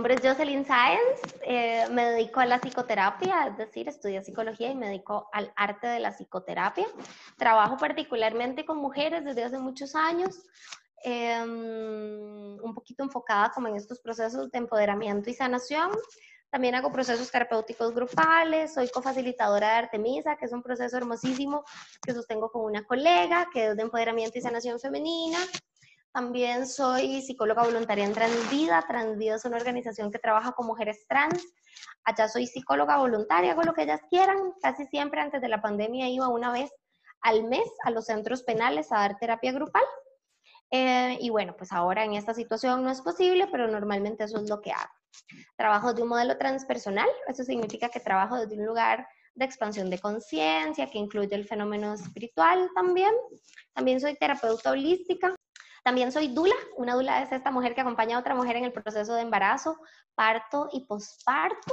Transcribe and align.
nombre 0.00 0.14
es 0.14 0.22
Jocelyn 0.26 0.64
Sáenz, 0.64 1.20
eh, 1.42 1.84
me 1.90 2.12
dedico 2.12 2.40
a 2.40 2.46
la 2.46 2.58
psicoterapia, 2.58 3.48
es 3.48 3.58
decir, 3.58 3.86
estudié 3.86 4.24
psicología 4.24 4.70
y 4.70 4.74
me 4.74 4.86
dedico 4.86 5.28
al 5.30 5.52
arte 5.56 5.88
de 5.88 6.00
la 6.00 6.10
psicoterapia. 6.10 6.86
Trabajo 7.36 7.76
particularmente 7.76 8.64
con 8.64 8.78
mujeres 8.78 9.22
desde 9.26 9.44
hace 9.44 9.58
muchos 9.58 9.94
años, 9.94 10.38
em, 11.04 12.56
un 12.62 12.72
poquito 12.74 13.02
enfocada 13.02 13.50
como 13.50 13.68
en 13.68 13.76
estos 13.76 14.00
procesos 14.00 14.50
de 14.50 14.56
empoderamiento 14.56 15.28
y 15.28 15.34
sanación. 15.34 15.90
También 16.48 16.76
hago 16.76 16.90
procesos 16.90 17.30
terapéuticos 17.30 17.94
grupales, 17.94 18.72
soy 18.72 18.88
cofacilitadora 18.88 19.68
de 19.68 19.74
Artemisa, 19.80 20.36
que 20.36 20.46
es 20.46 20.52
un 20.52 20.62
proceso 20.62 20.96
hermosísimo 20.96 21.62
que 22.00 22.14
sostengo 22.14 22.50
con 22.50 22.64
una 22.64 22.86
colega, 22.86 23.50
que 23.52 23.66
es 23.66 23.76
de 23.76 23.82
empoderamiento 23.82 24.38
y 24.38 24.40
sanación 24.40 24.80
femenina. 24.80 25.40
También 26.12 26.66
soy 26.66 27.22
psicóloga 27.22 27.62
voluntaria 27.62 28.04
en 28.04 28.12
Transvida. 28.12 28.84
Transvida 28.88 29.36
es 29.36 29.44
una 29.44 29.58
organización 29.58 30.10
que 30.10 30.18
trabaja 30.18 30.52
con 30.52 30.66
mujeres 30.66 31.06
trans. 31.08 31.46
Allá 32.04 32.28
soy 32.28 32.46
psicóloga 32.46 32.98
voluntaria, 32.98 33.52
hago 33.52 33.62
lo 33.62 33.74
que 33.74 33.82
ellas 33.82 34.00
quieran. 34.10 34.52
Casi 34.60 34.86
siempre 34.86 35.20
antes 35.20 35.40
de 35.40 35.48
la 35.48 35.62
pandemia 35.62 36.08
iba 36.08 36.28
una 36.28 36.52
vez 36.52 36.70
al 37.20 37.44
mes 37.44 37.68
a 37.84 37.90
los 37.90 38.06
centros 38.06 38.42
penales 38.42 38.90
a 38.90 38.98
dar 38.98 39.18
terapia 39.18 39.52
grupal. 39.52 39.84
Eh, 40.72 41.18
y 41.20 41.30
bueno, 41.30 41.54
pues 41.56 41.72
ahora 41.72 42.04
en 42.04 42.14
esta 42.14 42.34
situación 42.34 42.82
no 42.82 42.90
es 42.90 43.02
posible, 43.02 43.46
pero 43.50 43.68
normalmente 43.68 44.24
eso 44.24 44.38
es 44.38 44.48
lo 44.48 44.60
que 44.60 44.72
hago. 44.72 44.92
Trabajo 45.56 45.92
de 45.94 46.02
un 46.02 46.08
modelo 46.08 46.38
transpersonal, 46.38 47.08
eso 47.28 47.44
significa 47.44 47.88
que 47.88 48.00
trabajo 48.00 48.36
desde 48.36 48.56
un 48.58 48.66
lugar 48.66 49.06
de 49.34 49.44
expansión 49.44 49.90
de 49.90 49.98
conciencia, 49.98 50.90
que 50.90 50.98
incluye 50.98 51.34
el 51.34 51.46
fenómeno 51.46 51.94
espiritual 51.94 52.68
también. 52.74 53.12
También 53.74 54.00
soy 54.00 54.16
terapeuta 54.16 54.70
holística, 54.70 55.34
también 55.82 56.12
soy 56.12 56.28
Dula. 56.28 56.54
Una 56.76 56.94
Dula 56.94 57.22
es 57.22 57.32
esta 57.32 57.50
mujer 57.50 57.74
que 57.74 57.80
acompaña 57.80 58.16
a 58.16 58.20
otra 58.20 58.34
mujer 58.34 58.56
en 58.56 58.64
el 58.64 58.72
proceso 58.72 59.14
de 59.14 59.22
embarazo, 59.22 59.76
parto 60.14 60.68
y 60.72 60.84
posparto. 60.84 61.72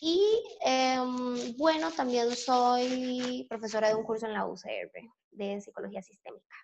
Y 0.00 0.22
em, 0.64 1.56
bueno, 1.56 1.90
también 1.90 2.34
soy 2.34 3.46
profesora 3.48 3.88
de 3.88 3.96
un 3.96 4.04
curso 4.04 4.26
en 4.26 4.32
la 4.32 4.46
UCR 4.46 4.92
de 5.32 5.60
psicología 5.60 6.02
sistémica. 6.02 6.54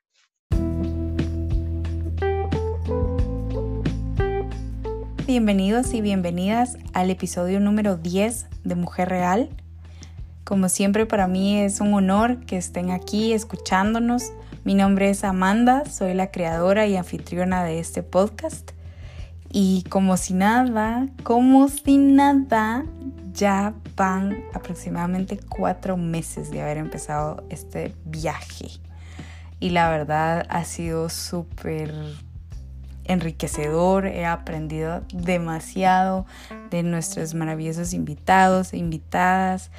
Bienvenidos 5.26 5.94
y 5.94 6.00
bienvenidas 6.00 6.76
al 6.92 7.10
episodio 7.10 7.58
número 7.58 7.96
10 7.96 8.46
de 8.62 8.74
Mujer 8.74 9.08
Real. 9.08 9.48
Como 10.44 10.68
siempre 10.68 11.06
para 11.06 11.26
mí 11.26 11.58
es 11.58 11.80
un 11.80 11.94
honor 11.94 12.44
que 12.44 12.58
estén 12.58 12.90
aquí 12.90 13.32
escuchándonos 13.32 14.32
mi 14.64 14.74
nombre 14.74 15.10
es 15.10 15.24
Amanda, 15.24 15.84
soy 15.84 16.14
la 16.14 16.30
creadora 16.30 16.86
y 16.86 16.96
anfitriona 16.96 17.62
de 17.64 17.78
este 17.78 18.02
podcast. 18.02 18.70
Y 19.50 19.84
como 19.90 20.16
si 20.16 20.32
nada, 20.32 21.08
como 21.22 21.68
si 21.68 21.98
nada, 21.98 22.86
ya 23.34 23.74
van 23.94 24.42
aproximadamente 24.54 25.38
cuatro 25.48 25.98
meses 25.98 26.50
de 26.50 26.62
haber 26.62 26.78
empezado 26.78 27.44
este 27.50 27.94
viaje. 28.06 28.68
Y 29.60 29.70
la 29.70 29.90
verdad 29.90 30.46
ha 30.48 30.64
sido 30.64 31.10
súper 31.10 31.94
enriquecedor, 33.04 34.06
he 34.06 34.24
aprendido 34.24 35.02
demasiado 35.12 36.24
de 36.70 36.82
nuestros 36.82 37.34
maravillosos 37.34 37.92
invitados 37.92 38.72
e 38.72 38.78
invitadas. 38.78 39.70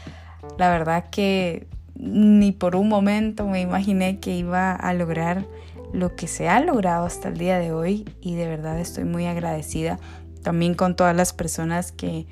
La 0.59 0.69
verdad 0.69 1.09
que 1.09 1.67
ni 1.95 2.51
por 2.51 2.75
un 2.75 2.89
momento 2.89 3.47
me 3.47 3.61
imaginé 3.61 4.19
que 4.19 4.35
iba 4.35 4.71
a 4.73 4.93
lograr 4.93 5.45
lo 5.93 6.15
que 6.15 6.27
se 6.27 6.49
ha 6.49 6.59
logrado 6.59 7.05
hasta 7.05 7.29
el 7.29 7.37
día 7.37 7.57
de 7.57 7.71
hoy 7.71 8.05
y 8.21 8.35
de 8.35 8.47
verdad 8.47 8.79
estoy 8.79 9.05
muy 9.05 9.25
agradecida 9.25 9.97
también 10.45 10.75
con 10.75 10.95
todas 10.95 11.15
las 11.15 11.33
personas 11.33 11.91
que 11.91 12.27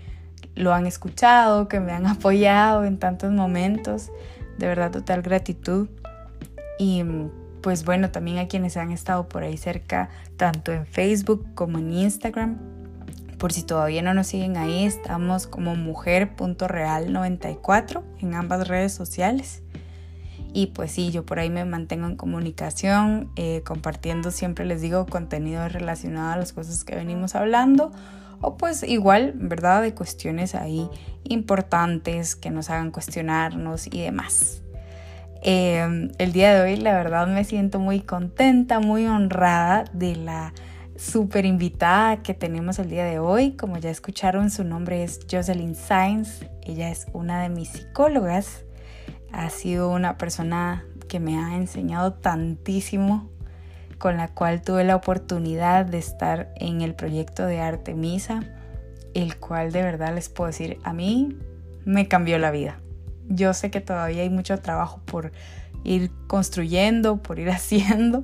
lo 0.55 0.73
han 0.73 0.85
escuchado, 0.85 1.67
que 1.67 1.79
me 1.79 1.91
han 1.91 2.05
apoyado 2.07 2.85
en 2.85 2.99
tantos 2.99 3.31
momentos. 3.31 4.11
De 4.57 4.67
verdad, 4.67 4.91
total 4.91 5.23
gratitud. 5.23 5.89
Y 6.77 7.03
pues 7.61 7.85
bueno, 7.85 8.11
también 8.11 8.37
a 8.37 8.47
quienes 8.47 8.77
han 8.77 8.91
estado 8.91 9.27
por 9.27 9.43
ahí 9.43 9.57
cerca, 9.57 10.09
tanto 10.37 10.71
en 10.71 10.85
Facebook 10.85 11.47
como 11.55 11.79
en 11.79 11.91
Instagram. 11.91 12.72
Por 13.43 13.51
si 13.51 13.63
todavía 13.63 14.01
no 14.01 14.13
nos 14.13 14.27
siguen 14.27 14.55
ahí, 14.55 14.85
estamos 14.85 15.47
como 15.47 15.75
mujer.real94 15.75 18.01
en 18.21 18.35
ambas 18.35 18.69
redes 18.69 18.93
sociales. 18.93 19.63
Y 20.53 20.67
pues 20.67 20.93
sí, 20.93 21.11
yo 21.11 21.25
por 21.25 21.39
ahí 21.39 21.49
me 21.49 21.65
mantengo 21.65 22.07
en 22.07 22.15
comunicación, 22.15 23.33
eh, 23.35 23.61
compartiendo 23.65 24.31
siempre 24.31 24.63
les 24.63 24.79
digo 24.79 25.05
contenido 25.07 25.67
relacionado 25.67 26.31
a 26.31 26.37
las 26.37 26.53
cosas 26.53 26.85
que 26.85 26.95
venimos 26.95 27.35
hablando. 27.35 27.91
O 28.39 28.55
pues 28.55 28.81
igual, 28.81 29.33
¿verdad? 29.35 29.81
De 29.81 29.93
cuestiones 29.93 30.55
ahí 30.55 30.89
importantes 31.25 32.37
que 32.37 32.49
nos 32.49 32.69
hagan 32.69 32.91
cuestionarnos 32.91 33.87
y 33.87 34.03
demás. 34.03 34.61
Eh, 35.41 36.11
el 36.17 36.31
día 36.31 36.53
de 36.53 36.61
hoy 36.61 36.77
la 36.77 36.93
verdad 36.93 37.27
me 37.27 37.43
siento 37.43 37.79
muy 37.79 37.99
contenta, 37.99 38.79
muy 38.79 39.05
honrada 39.05 39.83
de 39.91 40.15
la 40.15 40.53
súper 41.03 41.45
invitada 41.45 42.23
que 42.23 42.33
tenemos 42.33 42.79
el 42.79 42.89
día 42.89 43.03
de 43.05 43.19
hoy. 43.19 43.51
Como 43.51 43.77
ya 43.77 43.89
escucharon, 43.89 44.49
su 44.49 44.63
nombre 44.63 45.03
es 45.03 45.19
Jocelyn 45.29 45.75
Sainz. 45.75 46.45
Ella 46.61 46.89
es 46.89 47.07
una 47.13 47.41
de 47.41 47.49
mis 47.49 47.69
psicólogas. 47.69 48.63
Ha 49.31 49.49
sido 49.49 49.89
una 49.89 50.17
persona 50.17 50.85
que 51.09 51.19
me 51.19 51.37
ha 51.37 51.55
enseñado 51.55 52.13
tantísimo, 52.13 53.29
con 53.97 54.17
la 54.17 54.29
cual 54.29 54.61
tuve 54.61 54.83
la 54.83 54.95
oportunidad 54.95 55.85
de 55.85 55.97
estar 55.97 56.53
en 56.55 56.81
el 56.81 56.95
proyecto 56.95 57.45
de 57.45 57.59
Artemisa, 57.59 58.41
el 59.13 59.37
cual 59.37 59.71
de 59.71 59.83
verdad 59.83 60.15
les 60.15 60.29
puedo 60.29 60.47
decir, 60.47 60.77
a 60.83 60.93
mí 60.93 61.37
me 61.85 62.07
cambió 62.07 62.37
la 62.39 62.51
vida. 62.51 62.79
Yo 63.27 63.53
sé 63.53 63.71
que 63.71 63.81
todavía 63.81 64.23
hay 64.23 64.29
mucho 64.29 64.57
trabajo 64.59 65.01
por 65.05 65.31
ir 65.83 66.11
construyendo, 66.27 67.21
por 67.21 67.39
ir 67.39 67.49
haciendo, 67.51 68.23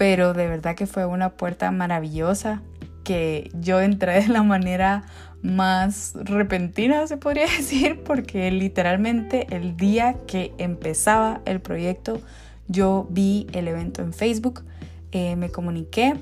pero 0.00 0.32
de 0.32 0.46
verdad 0.46 0.76
que 0.76 0.86
fue 0.86 1.04
una 1.04 1.34
puerta 1.36 1.70
maravillosa 1.72 2.62
que 3.04 3.50
yo 3.52 3.82
entré 3.82 4.22
de 4.22 4.28
la 4.28 4.42
manera 4.42 5.02
más 5.42 6.14
repentina, 6.14 7.06
se 7.06 7.18
podría 7.18 7.44
decir, 7.58 8.02
porque 8.02 8.50
literalmente 8.50 9.46
el 9.50 9.76
día 9.76 10.16
que 10.26 10.54
empezaba 10.56 11.42
el 11.44 11.60
proyecto, 11.60 12.18
yo 12.66 13.08
vi 13.10 13.46
el 13.52 13.68
evento 13.68 14.00
en 14.00 14.14
Facebook, 14.14 14.64
eh, 15.12 15.36
me 15.36 15.50
comuniqué 15.50 16.14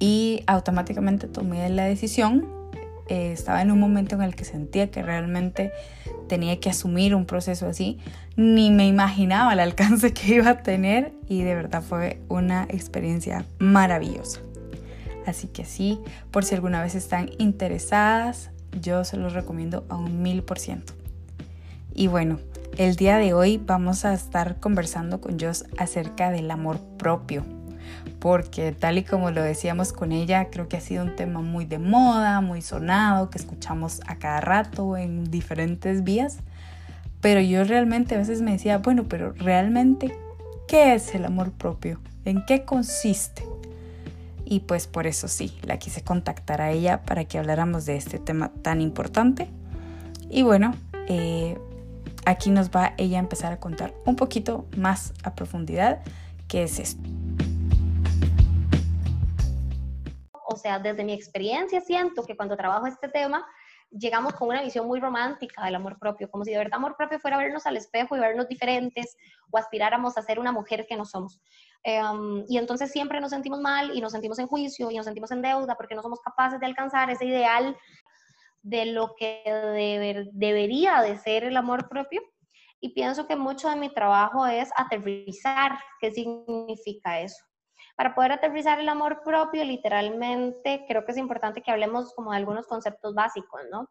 y 0.00 0.42
automáticamente 0.48 1.28
tomé 1.28 1.70
la 1.70 1.84
decisión 1.84 2.57
eh, 3.08 3.32
estaba 3.32 3.62
en 3.62 3.70
un 3.70 3.80
momento 3.80 4.16
en 4.16 4.22
el 4.22 4.34
que 4.34 4.44
sentía 4.44 4.90
que 4.90 5.02
realmente 5.02 5.72
tenía 6.28 6.60
que 6.60 6.70
asumir 6.70 7.14
un 7.14 7.24
proceso 7.24 7.66
así, 7.66 7.98
ni 8.36 8.70
me 8.70 8.86
imaginaba 8.86 9.52
el 9.52 9.60
alcance 9.60 10.12
que 10.14 10.36
iba 10.36 10.50
a 10.50 10.62
tener 10.62 11.12
y 11.28 11.42
de 11.42 11.54
verdad 11.54 11.82
fue 11.82 12.20
una 12.28 12.64
experiencia 12.64 13.44
maravillosa. 13.58 14.40
Así 15.26 15.48
que 15.48 15.64
sí, 15.64 16.00
por 16.30 16.44
si 16.44 16.54
alguna 16.54 16.82
vez 16.82 16.94
están 16.94 17.30
interesadas, 17.38 18.50
yo 18.80 19.04
se 19.04 19.16
los 19.16 19.32
recomiendo 19.32 19.84
a 19.88 19.96
un 19.96 20.22
mil 20.22 20.42
por 20.42 20.58
ciento. 20.58 20.94
Y 21.94 22.06
bueno, 22.06 22.38
el 22.76 22.96
día 22.96 23.18
de 23.18 23.34
hoy 23.34 23.58
vamos 23.58 24.04
a 24.04 24.14
estar 24.14 24.60
conversando 24.60 25.20
con 25.20 25.38
Joss 25.38 25.64
acerca 25.76 26.30
del 26.30 26.50
amor 26.50 26.78
propio 26.96 27.44
porque 28.18 28.72
tal 28.72 28.98
y 28.98 29.04
como 29.04 29.30
lo 29.30 29.42
decíamos 29.42 29.92
con 29.92 30.12
ella, 30.12 30.48
creo 30.50 30.68
que 30.68 30.76
ha 30.76 30.80
sido 30.80 31.04
un 31.04 31.16
tema 31.16 31.40
muy 31.40 31.64
de 31.64 31.78
moda, 31.78 32.40
muy 32.40 32.62
sonado, 32.62 33.30
que 33.30 33.38
escuchamos 33.38 34.00
a 34.06 34.16
cada 34.16 34.40
rato 34.40 34.96
en 34.96 35.30
diferentes 35.30 36.04
vías, 36.04 36.38
pero 37.20 37.40
yo 37.40 37.64
realmente 37.64 38.14
a 38.14 38.18
veces 38.18 38.42
me 38.42 38.52
decía, 38.52 38.78
bueno, 38.78 39.04
pero 39.08 39.32
realmente, 39.32 40.16
¿qué 40.66 40.94
es 40.94 41.14
el 41.14 41.24
amor 41.24 41.52
propio? 41.52 42.00
¿En 42.24 42.44
qué 42.44 42.64
consiste? 42.64 43.44
Y 44.44 44.60
pues 44.60 44.86
por 44.86 45.06
eso 45.06 45.28
sí, 45.28 45.52
la 45.62 45.78
quise 45.78 46.02
contactar 46.02 46.60
a 46.60 46.70
ella 46.70 47.02
para 47.02 47.24
que 47.24 47.38
habláramos 47.38 47.84
de 47.86 47.96
este 47.96 48.18
tema 48.18 48.50
tan 48.62 48.80
importante. 48.80 49.48
Y 50.30 50.42
bueno, 50.42 50.74
eh, 51.06 51.58
aquí 52.24 52.50
nos 52.50 52.70
va 52.70 52.94
ella 52.96 53.18
a 53.18 53.20
empezar 53.20 53.52
a 53.52 53.60
contar 53.60 53.94
un 54.04 54.16
poquito 54.16 54.66
más 54.76 55.12
a 55.22 55.34
profundidad 55.34 56.00
qué 56.46 56.62
es 56.62 56.78
esto. 56.78 57.08
Sea, 60.58 60.78
desde 60.78 61.04
mi 61.04 61.12
experiencia 61.12 61.80
siento 61.80 62.24
que 62.24 62.36
cuando 62.36 62.56
trabajo 62.56 62.86
este 62.86 63.08
tema, 63.08 63.46
llegamos 63.90 64.34
con 64.34 64.48
una 64.48 64.62
visión 64.62 64.86
muy 64.86 65.00
romántica 65.00 65.64
del 65.64 65.74
amor 65.74 65.98
propio, 65.98 66.30
como 66.30 66.44
si 66.44 66.50
de 66.50 66.58
verdad 66.58 66.74
amor 66.74 66.96
propio 66.96 67.18
fuera 67.18 67.38
vernos 67.38 67.66
al 67.66 67.76
espejo 67.76 68.16
y 68.16 68.20
vernos 68.20 68.48
diferentes 68.48 69.16
o 69.50 69.58
aspiráramos 69.58 70.18
a 70.18 70.22
ser 70.22 70.38
una 70.38 70.52
mujer 70.52 70.86
que 70.86 70.96
no 70.96 71.04
somos. 71.04 71.40
Em, 71.82 72.44
y 72.48 72.58
entonces 72.58 72.90
siempre 72.90 73.20
nos 73.20 73.30
sentimos 73.30 73.60
mal 73.60 73.96
y 73.96 74.00
nos 74.00 74.12
sentimos 74.12 74.38
en 74.38 74.46
juicio 74.46 74.90
y 74.90 74.96
nos 74.96 75.06
sentimos 75.06 75.30
en 75.30 75.42
deuda 75.42 75.76
porque 75.76 75.94
no 75.94 76.02
somos 76.02 76.20
capaces 76.20 76.60
de 76.60 76.66
alcanzar 76.66 77.10
ese 77.10 77.24
ideal 77.24 77.76
de 78.62 78.86
lo 78.86 79.14
que 79.16 79.42
debería 80.32 81.00
de 81.00 81.16
ser 81.16 81.44
el 81.44 81.56
amor 81.56 81.88
propio. 81.88 82.20
Y 82.80 82.90
pienso 82.92 83.26
que 83.26 83.36
mucho 83.36 83.68
de 83.68 83.76
mi 83.76 83.92
trabajo 83.92 84.46
es 84.46 84.70
aterrizar 84.76 85.78
qué 86.00 86.12
significa 86.12 87.20
eso 87.20 87.48
Para 87.98 88.14
poder 88.14 88.30
aterrizar 88.30 88.78
el 88.78 88.88
amor 88.88 89.22
propio, 89.24 89.64
literalmente, 89.64 90.84
creo 90.86 91.04
que 91.04 91.10
es 91.10 91.18
importante 91.18 91.62
que 91.62 91.72
hablemos 91.72 92.14
como 92.14 92.30
de 92.30 92.36
algunos 92.36 92.64
conceptos 92.68 93.12
básicos, 93.12 93.62
¿no? 93.72 93.88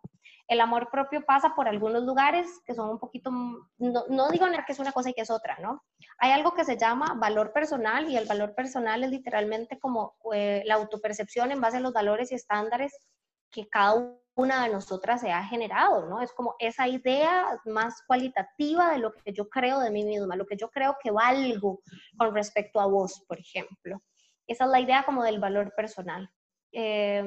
El 0.48 0.62
amor 0.62 0.90
propio 0.90 1.26
pasa 1.26 1.54
por 1.54 1.68
algunos 1.68 2.04
lugares 2.04 2.48
que 2.66 2.74
son 2.74 2.90
un 2.90 3.00
poquito, 3.00 3.32
no, 3.32 4.06
no 4.08 4.30
digo 4.30 4.46
que 4.66 4.72
es 4.72 4.80
una 4.80 4.94
cosa 4.94 5.10
y 5.10 5.14
que 5.14 5.24
es 5.24 5.30
otra, 5.30 5.58
¿no? 5.60 5.84
Hay 6.20 6.32
algo 6.32 6.54
que 6.54 6.64
se 6.64 6.78
llama 6.78 7.16
valor 7.16 7.52
personal 7.52 8.10
y 8.10 8.16
el 8.16 8.26
valor 8.26 8.56
personal 8.56 9.04
es 9.04 9.10
literalmente 9.10 9.78
como 9.78 10.16
eh, 10.34 10.64
la 10.66 10.76
autopercepción 10.76 11.52
en 11.52 11.60
base 11.60 11.76
a 11.76 11.82
los 11.82 11.92
valores 11.92 12.32
y 12.32 12.36
estándares 12.36 13.10
que 13.52 13.68
cada 13.68 14.16
una 14.38 14.64
de 14.64 14.70
nosotras 14.72 15.20
se 15.20 15.32
ha 15.32 15.44
generado, 15.44 16.06
¿no? 16.06 16.22
Es 16.22 16.32
como 16.32 16.56
esa 16.60 16.88
idea 16.88 17.60
más 17.66 18.04
cualitativa 18.06 18.92
de 18.92 19.00
lo 19.00 19.12
que 19.12 19.34
yo 19.34 19.50
creo 19.50 19.80
de 19.80 19.90
mí 19.90 20.06
misma, 20.06 20.36
lo 20.36 20.46
que 20.46 20.56
yo 20.56 20.70
creo 20.70 20.96
que 21.02 21.10
valgo 21.10 21.82
con 22.18 22.34
respecto 22.36 22.80
a 22.80 22.86
vos, 22.86 23.26
por 23.28 23.40
ejemplo. 23.40 24.02
Esa 24.46 24.66
es 24.66 24.70
la 24.70 24.80
idea 24.80 25.04
como 25.04 25.24
del 25.24 25.40
valor 25.40 25.74
personal. 25.76 26.30
Eh, 26.72 27.24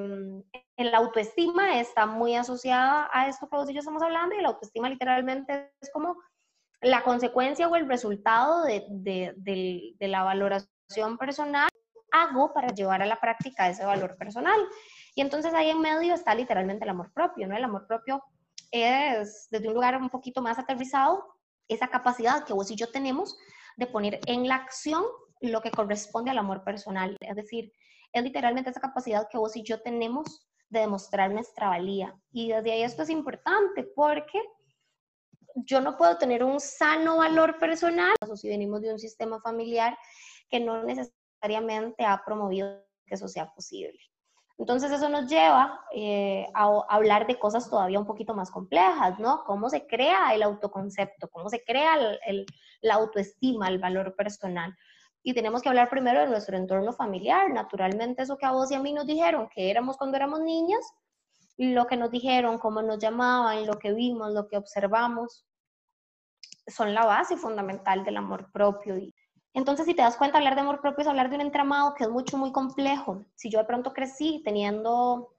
la 0.76 0.98
autoestima 0.98 1.80
está 1.80 2.06
muy 2.06 2.36
asociada 2.36 3.10
a 3.12 3.26
esto 3.26 3.48
que 3.48 3.56
vos 3.56 3.68
y 3.68 3.74
yo 3.74 3.80
estamos 3.80 4.02
hablando 4.02 4.36
y 4.36 4.40
la 4.40 4.48
autoestima 4.48 4.88
literalmente 4.88 5.72
es 5.80 5.90
como 5.92 6.16
la 6.80 7.02
consecuencia 7.02 7.66
o 7.66 7.74
el 7.74 7.88
resultado 7.88 8.62
de, 8.62 8.84
de 8.88 10.08
la 10.08 10.22
valoración 10.22 11.18
personal 11.18 11.68
hago 12.12 12.52
para 12.52 12.68
llevar 12.68 13.02
a 13.02 13.06
la 13.06 13.20
práctica 13.20 13.68
ese 13.68 13.84
valor 13.84 14.16
personal. 14.16 14.60
Y 15.20 15.22
entonces 15.22 15.52
ahí 15.52 15.69
en 15.69 15.82
medio 15.82 16.14
está 16.14 16.34
literalmente 16.34 16.84
el 16.84 16.88
amor 16.88 17.12
propio, 17.12 17.46
¿no? 17.46 17.55
El 17.55 17.62
amor 17.62 17.87
propio 17.87 18.25
es 18.70 19.49
desde 19.50 19.69
un 19.69 19.75
lugar 19.75 19.94
un 20.00 20.08
poquito 20.08 20.40
más 20.40 20.58
aterrizado, 20.58 21.22
esa 21.69 21.88
capacidad 21.88 22.46
que 22.46 22.55
vos 22.55 22.70
y 22.70 22.75
yo 22.75 22.90
tenemos 22.90 23.37
de 23.76 23.87
poner 23.87 24.19
en 24.25 24.49
la 24.49 24.55
acción 24.55 25.05
lo 25.43 25.61
que 25.61 25.72
corresponde 25.72 26.31
al 26.31 26.38
amor 26.38 26.64
personal. 26.64 27.19
Es 27.20 27.37
decir, 27.37 27.70
es 28.14 28.22
literalmente 28.22 28.70
esa 28.70 28.81
capacidad 28.81 29.28
que 29.31 29.37
vos 29.37 29.55
y 29.56 29.62
yo 29.62 29.82
tenemos 29.82 30.49
de 30.70 30.81
demostrar 30.81 31.31
nuestra 31.31 31.69
valía. 31.69 32.19
Y 32.32 32.49
desde 32.49 32.72
ahí 32.72 32.82
esto 32.82 33.02
es 33.02 33.11
importante 33.11 33.84
porque 33.94 34.40
yo 35.55 35.82
no 35.82 35.99
puedo 35.99 36.17
tener 36.17 36.43
un 36.43 36.61
sano 36.61 37.19
valor 37.19 37.58
personal 37.58 38.14
o 38.26 38.37
si 38.37 38.49
venimos 38.49 38.81
de 38.81 38.90
un 38.90 38.99
sistema 38.99 39.38
familiar 39.43 39.99
que 40.49 40.61
no 40.61 40.82
necesariamente 40.82 42.06
ha 42.06 42.25
promovido 42.25 42.87
que 43.05 43.17
eso 43.17 43.28
sea 43.28 43.52
posible. 43.52 44.00
Entonces 44.60 44.92
eso 44.92 45.08
nos 45.08 45.26
lleva 45.26 45.80
eh, 45.90 46.46
a, 46.52 46.84
hablar 46.90 47.26
de 47.26 47.38
cosas 47.38 47.70
todavía 47.70 47.98
un 47.98 48.04
poquito 48.04 48.34
más 48.34 48.50
complejas, 48.50 49.18
¿no? 49.18 49.42
Cómo 49.44 49.70
se 49.70 49.86
crea 49.86 50.34
el 50.34 50.42
autoconcepto, 50.42 51.30
cómo 51.30 51.48
se 51.48 51.64
crea 51.64 51.96
la 52.82 52.94
autoestima, 52.94 53.68
el 53.68 53.78
valor 53.78 54.14
personal. 54.14 54.76
Y 55.22 55.32
tenemos 55.32 55.62
que 55.62 55.70
hablar 55.70 55.88
primero 55.88 56.20
de 56.20 56.26
nuestro 56.26 56.58
entorno 56.58 56.92
familiar. 56.92 57.50
Naturalmente 57.50 58.20
eso 58.20 58.36
que 58.36 58.44
a 58.44 58.52
vos 58.52 58.70
y 58.70 58.74
a 58.74 58.80
mí 58.80 58.92
nos 58.92 59.06
dijeron 59.06 59.48
que 59.48 59.70
éramos 59.70 59.96
cuando 59.96 60.18
éramos 60.18 60.40
niñas, 60.40 60.84
lo 61.56 61.86
que 61.86 61.96
nos 61.96 62.10
dijeron, 62.10 62.58
cómo 62.58 62.82
nos 62.82 62.98
llamaban, 62.98 63.66
lo 63.66 63.78
que 63.78 63.94
vimos, 63.94 64.30
lo 64.34 64.46
que 64.46 64.58
observamos, 64.58 65.46
son 66.66 66.92
la 66.92 67.06
base 67.06 67.38
fundamental 67.38 68.04
del 68.04 68.18
amor 68.18 68.52
propio 68.52 68.98
entonces, 69.52 69.87
si 69.87 69.94
te 69.94 70.02
das 70.02 70.17
cuenta, 70.17 70.38
hablar 70.38 70.55
de 70.55 70.61
amor 70.61 70.81
propio 70.81 71.02
es 71.02 71.08
hablar 71.08 71.29
de 71.29 71.37
un 71.37 71.43
entramado 71.43 71.94
que 71.94 72.05
es 72.05 72.11
mucho, 72.11 72.37
muy 72.38 72.52
complejo. 72.52 73.25
Si 73.35 73.50
yo 73.50 73.58
de 73.58 73.64
pronto 73.64 73.93
crecí 73.93 74.43
teniendo, 74.44 75.35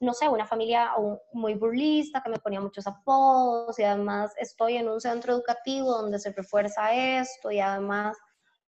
no 0.00 0.12
sé, 0.12 0.28
una 0.28 0.46
familia 0.46 0.92
muy 1.32 1.54
burlista, 1.54 2.22
que 2.22 2.28
me 2.28 2.38
ponía 2.38 2.60
muchos 2.60 2.86
apodos, 2.86 3.78
y 3.78 3.84
además 3.84 4.32
estoy 4.38 4.76
en 4.76 4.88
un 4.88 5.00
centro 5.00 5.32
educativo 5.32 5.90
donde 5.92 6.18
se 6.18 6.32
refuerza 6.32 6.92
esto, 6.92 7.50
y 7.50 7.60
además, 7.60 8.18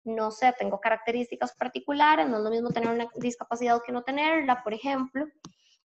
no 0.06 0.31
sé, 0.31 0.53
tengo 0.57 0.80
características 0.80 1.53
particulares, 1.56 2.27
no 2.30 2.38
es 2.38 2.44
lo 2.44 2.50
mismo 2.50 2.69
tener 2.69 2.89
una 2.89 3.07
discapacidad 3.15 3.81
que 3.86 3.91
no 3.91 4.03
tenerla, 4.03 4.63
por 4.63 4.74
ejemplo. 4.74 5.25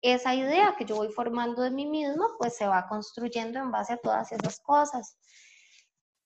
Esa 0.01 0.33
idea 0.33 0.75
que 0.77 0.85
yo 0.85 0.95
voy 0.95 1.09
formando 1.09 1.61
de 1.61 1.71
mí 1.71 1.85
misma, 1.85 2.27
pues 2.37 2.55
se 2.55 2.67
va 2.67 2.87
construyendo 2.87 3.59
en 3.59 3.71
base 3.71 3.93
a 3.93 3.97
todas 3.97 4.31
esas 4.31 4.59
cosas. 4.61 5.17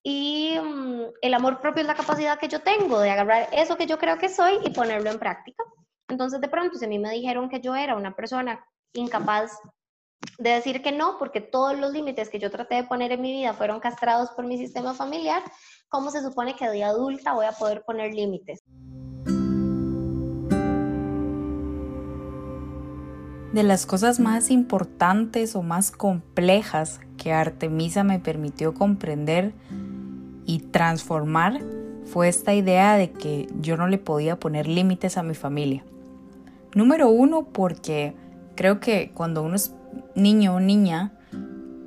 Y 0.10 0.58
mm, 0.58 1.02
el 1.22 1.34
amor 1.34 1.60
propio 1.60 1.82
es 1.82 1.88
la 1.88 1.94
capacidad 1.94 2.40
que 2.40 2.48
yo 2.48 2.62
tengo 2.62 3.02
de 3.02 3.10
agarrar 3.10 3.50
eso 3.52 3.76
que 3.76 3.88
yo 3.88 3.98
creo 3.98 4.18
que 4.18 4.30
soy 4.30 4.54
y 4.64 4.70
ponerlo 4.70 5.12
en 5.12 5.20
práctica. 5.20 5.66
Entonces, 6.08 6.40
de 6.40 6.48
pronto, 6.48 6.78
si 6.78 6.86
a 6.86 6.88
mí 6.88 6.98
me 6.98 7.12
dijeron 7.12 7.50
que 7.50 7.60
yo 7.60 7.76
era 7.76 7.94
una 7.94 8.16
persona 8.16 8.66
incapaz 8.94 9.60
de 10.38 10.52
decir 10.52 10.82
que 10.82 10.94
no, 10.94 11.18
porque 11.20 11.42
todos 11.42 11.78
los 11.78 11.92
límites 11.92 12.30
que 12.30 12.40
yo 12.40 12.50
traté 12.50 12.76
de 12.76 12.84
poner 12.86 13.12
en 13.12 13.22
mi 13.22 13.34
vida 13.34 13.52
fueron 13.52 13.82
castrados 13.82 14.30
por 14.30 14.46
mi 14.46 14.58
sistema 14.58 14.94
familiar, 14.94 15.44
¿cómo 15.90 16.10
se 16.10 16.22
supone 16.22 16.56
que 16.56 16.70
de 16.70 16.86
adulta 16.86 17.34
voy 17.34 17.46
a 17.46 17.52
poder 17.52 17.84
poner 17.84 18.14
límites? 18.14 18.64
De 23.52 23.64
las 23.64 23.86
cosas 23.86 24.22
más 24.22 24.52
importantes 24.52 25.54
o 25.58 25.64
más 25.64 25.92
complejas 25.92 27.02
que 27.18 27.34
Artemisa 27.34 28.06
me 28.06 28.20
permitió 28.20 28.74
comprender 28.74 29.54
y 30.48 30.60
transformar 30.60 31.62
fue 32.06 32.30
esta 32.30 32.56
idea 32.56 32.96
de 32.96 33.12
que 33.12 33.48
yo 33.60 33.78
no 33.78 33.88
le 33.88 34.00
podía 34.00 34.40
poner 34.40 34.68
límites 34.68 35.18
a 35.18 35.24
mi 35.24 35.36
familia. 35.36 35.84
Número 36.74 37.10
uno, 37.10 37.44
porque 37.52 38.16
creo 38.56 38.80
que 38.80 39.12
cuando 39.14 39.44
uno 39.44 39.56
es 39.56 39.74
niño 40.16 40.56
o 40.56 40.60
niña, 40.60 41.12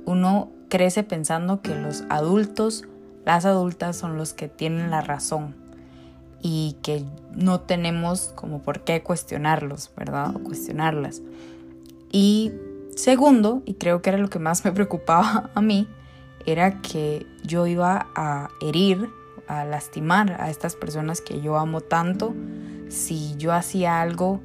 uno 0.05 0.49
crece 0.69 1.03
pensando 1.03 1.61
que 1.61 1.75
los 1.75 2.03
adultos, 2.09 2.85
las 3.25 3.45
adultas 3.45 3.97
son 3.97 4.17
los 4.17 4.33
que 4.33 4.47
tienen 4.47 4.91
la 4.91 5.01
razón 5.01 5.55
y 6.41 6.77
que 6.81 7.03
no 7.35 7.61
tenemos 7.61 8.31
como 8.35 8.61
por 8.61 8.83
qué 8.83 9.01
cuestionarlos, 9.01 9.91
¿verdad? 9.97 10.35
O 10.35 10.39
cuestionarlas. 10.39 11.21
Y 12.11 12.51
segundo, 12.95 13.63
y 13.65 13.75
creo 13.75 14.01
que 14.01 14.09
era 14.09 14.19
lo 14.19 14.29
que 14.29 14.39
más 14.39 14.63
me 14.65 14.71
preocupaba 14.71 15.49
a 15.55 15.61
mí, 15.61 15.87
era 16.45 16.81
que 16.81 17.25
yo 17.43 17.67
iba 17.67 18.07
a 18.15 18.49
herir, 18.61 19.09
a 19.47 19.65
lastimar 19.65 20.39
a 20.39 20.49
estas 20.49 20.75
personas 20.75 21.21
que 21.21 21.41
yo 21.41 21.57
amo 21.57 21.81
tanto 21.81 22.33
si 22.89 23.35
yo 23.37 23.53
hacía 23.53 24.01
algo 24.01 24.41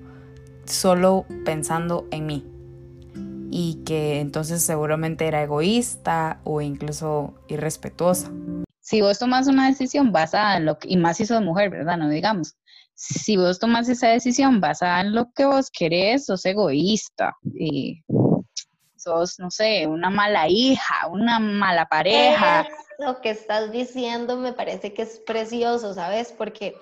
solo 0.65 1.27
pensando 1.45 2.07
en 2.11 2.27
mí. 2.27 2.45
Y 3.51 3.83
que 3.85 4.21
entonces 4.21 4.63
seguramente 4.63 5.27
era 5.27 5.43
egoísta 5.43 6.41
o 6.45 6.61
incluso 6.61 7.35
irrespetuosa. 7.49 8.31
Si 8.81 9.01
vos 9.01 9.19
tomas 9.19 9.49
una 9.49 9.69
decisión 9.69 10.13
basada 10.13 10.57
en 10.57 10.67
lo 10.67 10.79
que, 10.79 10.89
y 10.89 10.97
más 10.97 11.17
si 11.17 11.27
sos 11.27 11.43
mujer, 11.43 11.71
¿verdad? 11.71 11.97
No 11.97 12.09
digamos. 12.09 12.57
Si 12.95 13.37
vos 13.37 13.59
tomas 13.59 13.89
esa 13.89 14.09
decisión 14.09 14.61
basada 14.61 15.01
en 15.01 15.15
lo 15.15 15.31
que 15.33 15.45
vos 15.45 15.71
querés, 15.71 16.27
sos 16.27 16.45
egoísta. 16.47 17.35
Y 17.55 18.03
no 19.39 19.51
sé, 19.51 19.87
una 19.87 20.11
mala 20.11 20.49
hija, 20.49 21.07
una 21.09 21.39
mala 21.39 21.87
pareja. 21.87 22.67
Lo 22.99 23.21
que 23.21 23.31
estás 23.31 23.71
diciendo 23.71 24.37
me 24.37 24.53
parece 24.53 24.93
que 24.95 25.03
es 25.03 25.21
precioso, 25.21 25.95
¿sabes? 25.95 26.33
Porque 26.33 26.77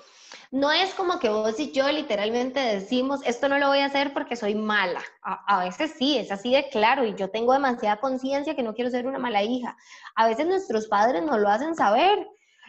no 0.50 0.70
es 0.70 0.94
como 0.94 1.18
que 1.18 1.28
vos 1.28 1.58
y 1.58 1.72
yo 1.72 1.90
literalmente 1.90 2.60
decimos, 2.60 3.20
esto 3.24 3.48
no 3.48 3.58
lo 3.58 3.68
voy 3.68 3.80
a 3.80 3.86
hacer 3.86 4.12
porque 4.12 4.36
soy 4.36 4.54
mala. 4.54 5.00
A, 5.22 5.64
veces 5.64 5.94
sí, 5.98 6.16
es 6.16 6.30
así 6.30 6.52
de 6.52 6.68
claro 6.68 7.04
y 7.04 7.14
yo 7.14 7.30
tengo 7.30 7.52
demasiada 7.52 8.00
conciencia 8.00 8.54
que 8.54 8.62
no 8.62 8.74
quiero 8.74 8.90
ser 8.90 9.06
una 9.06 9.18
mala 9.18 9.42
hija. 9.42 9.76
A 10.14 10.28
veces 10.28 10.46
nuestros 10.46 10.86
padres 10.86 11.22
nos 11.24 11.40
lo 11.40 11.48
hacen 11.48 11.74
saber 11.74 12.26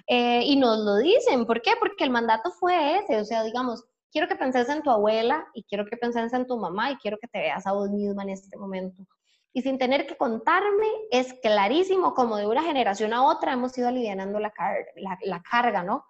eh, 0.07 0.41
y 0.43 0.55
nos 0.55 0.79
lo 0.79 0.95
dicen. 0.97 1.45
¿Por 1.45 1.61
qué? 1.61 1.73
Porque 1.79 2.03
el 2.03 2.09
mandato 2.09 2.51
fue 2.51 2.97
ese, 2.97 3.19
o 3.19 3.25
sea, 3.25 3.43
digamos, 3.43 3.83
quiero 4.11 4.27
que 4.27 4.35
penses 4.35 4.67
en 4.69 4.81
tu 4.81 4.89
abuela 4.89 5.45
y 5.53 5.63
quiero 5.63 5.85
que 5.85 5.97
penses 5.97 6.33
en 6.33 6.47
tu 6.47 6.57
mamá 6.57 6.91
y 6.91 6.95
quiero 6.97 7.17
que 7.19 7.27
te 7.27 7.37
veas 7.39 7.67
a 7.67 7.73
vos 7.73 7.89
misma 7.89 8.23
en 8.23 8.29
este 8.29 8.57
momento 8.57 9.05
y 9.55 9.61
sin 9.61 9.77
tener 9.77 10.05
que 10.05 10.17
contarme, 10.17 10.85
es 11.11 11.33
clarísimo 11.35 12.13
como 12.13 12.35
de 12.35 12.45
una 12.45 12.61
generación 12.61 13.13
a 13.13 13.23
otra 13.23 13.53
hemos 13.53 13.75
ido 13.77 13.87
aliviando 13.87 14.37
la, 14.37 14.51
la, 15.23 15.41
carga, 15.49 15.81
¿no? 15.81 16.03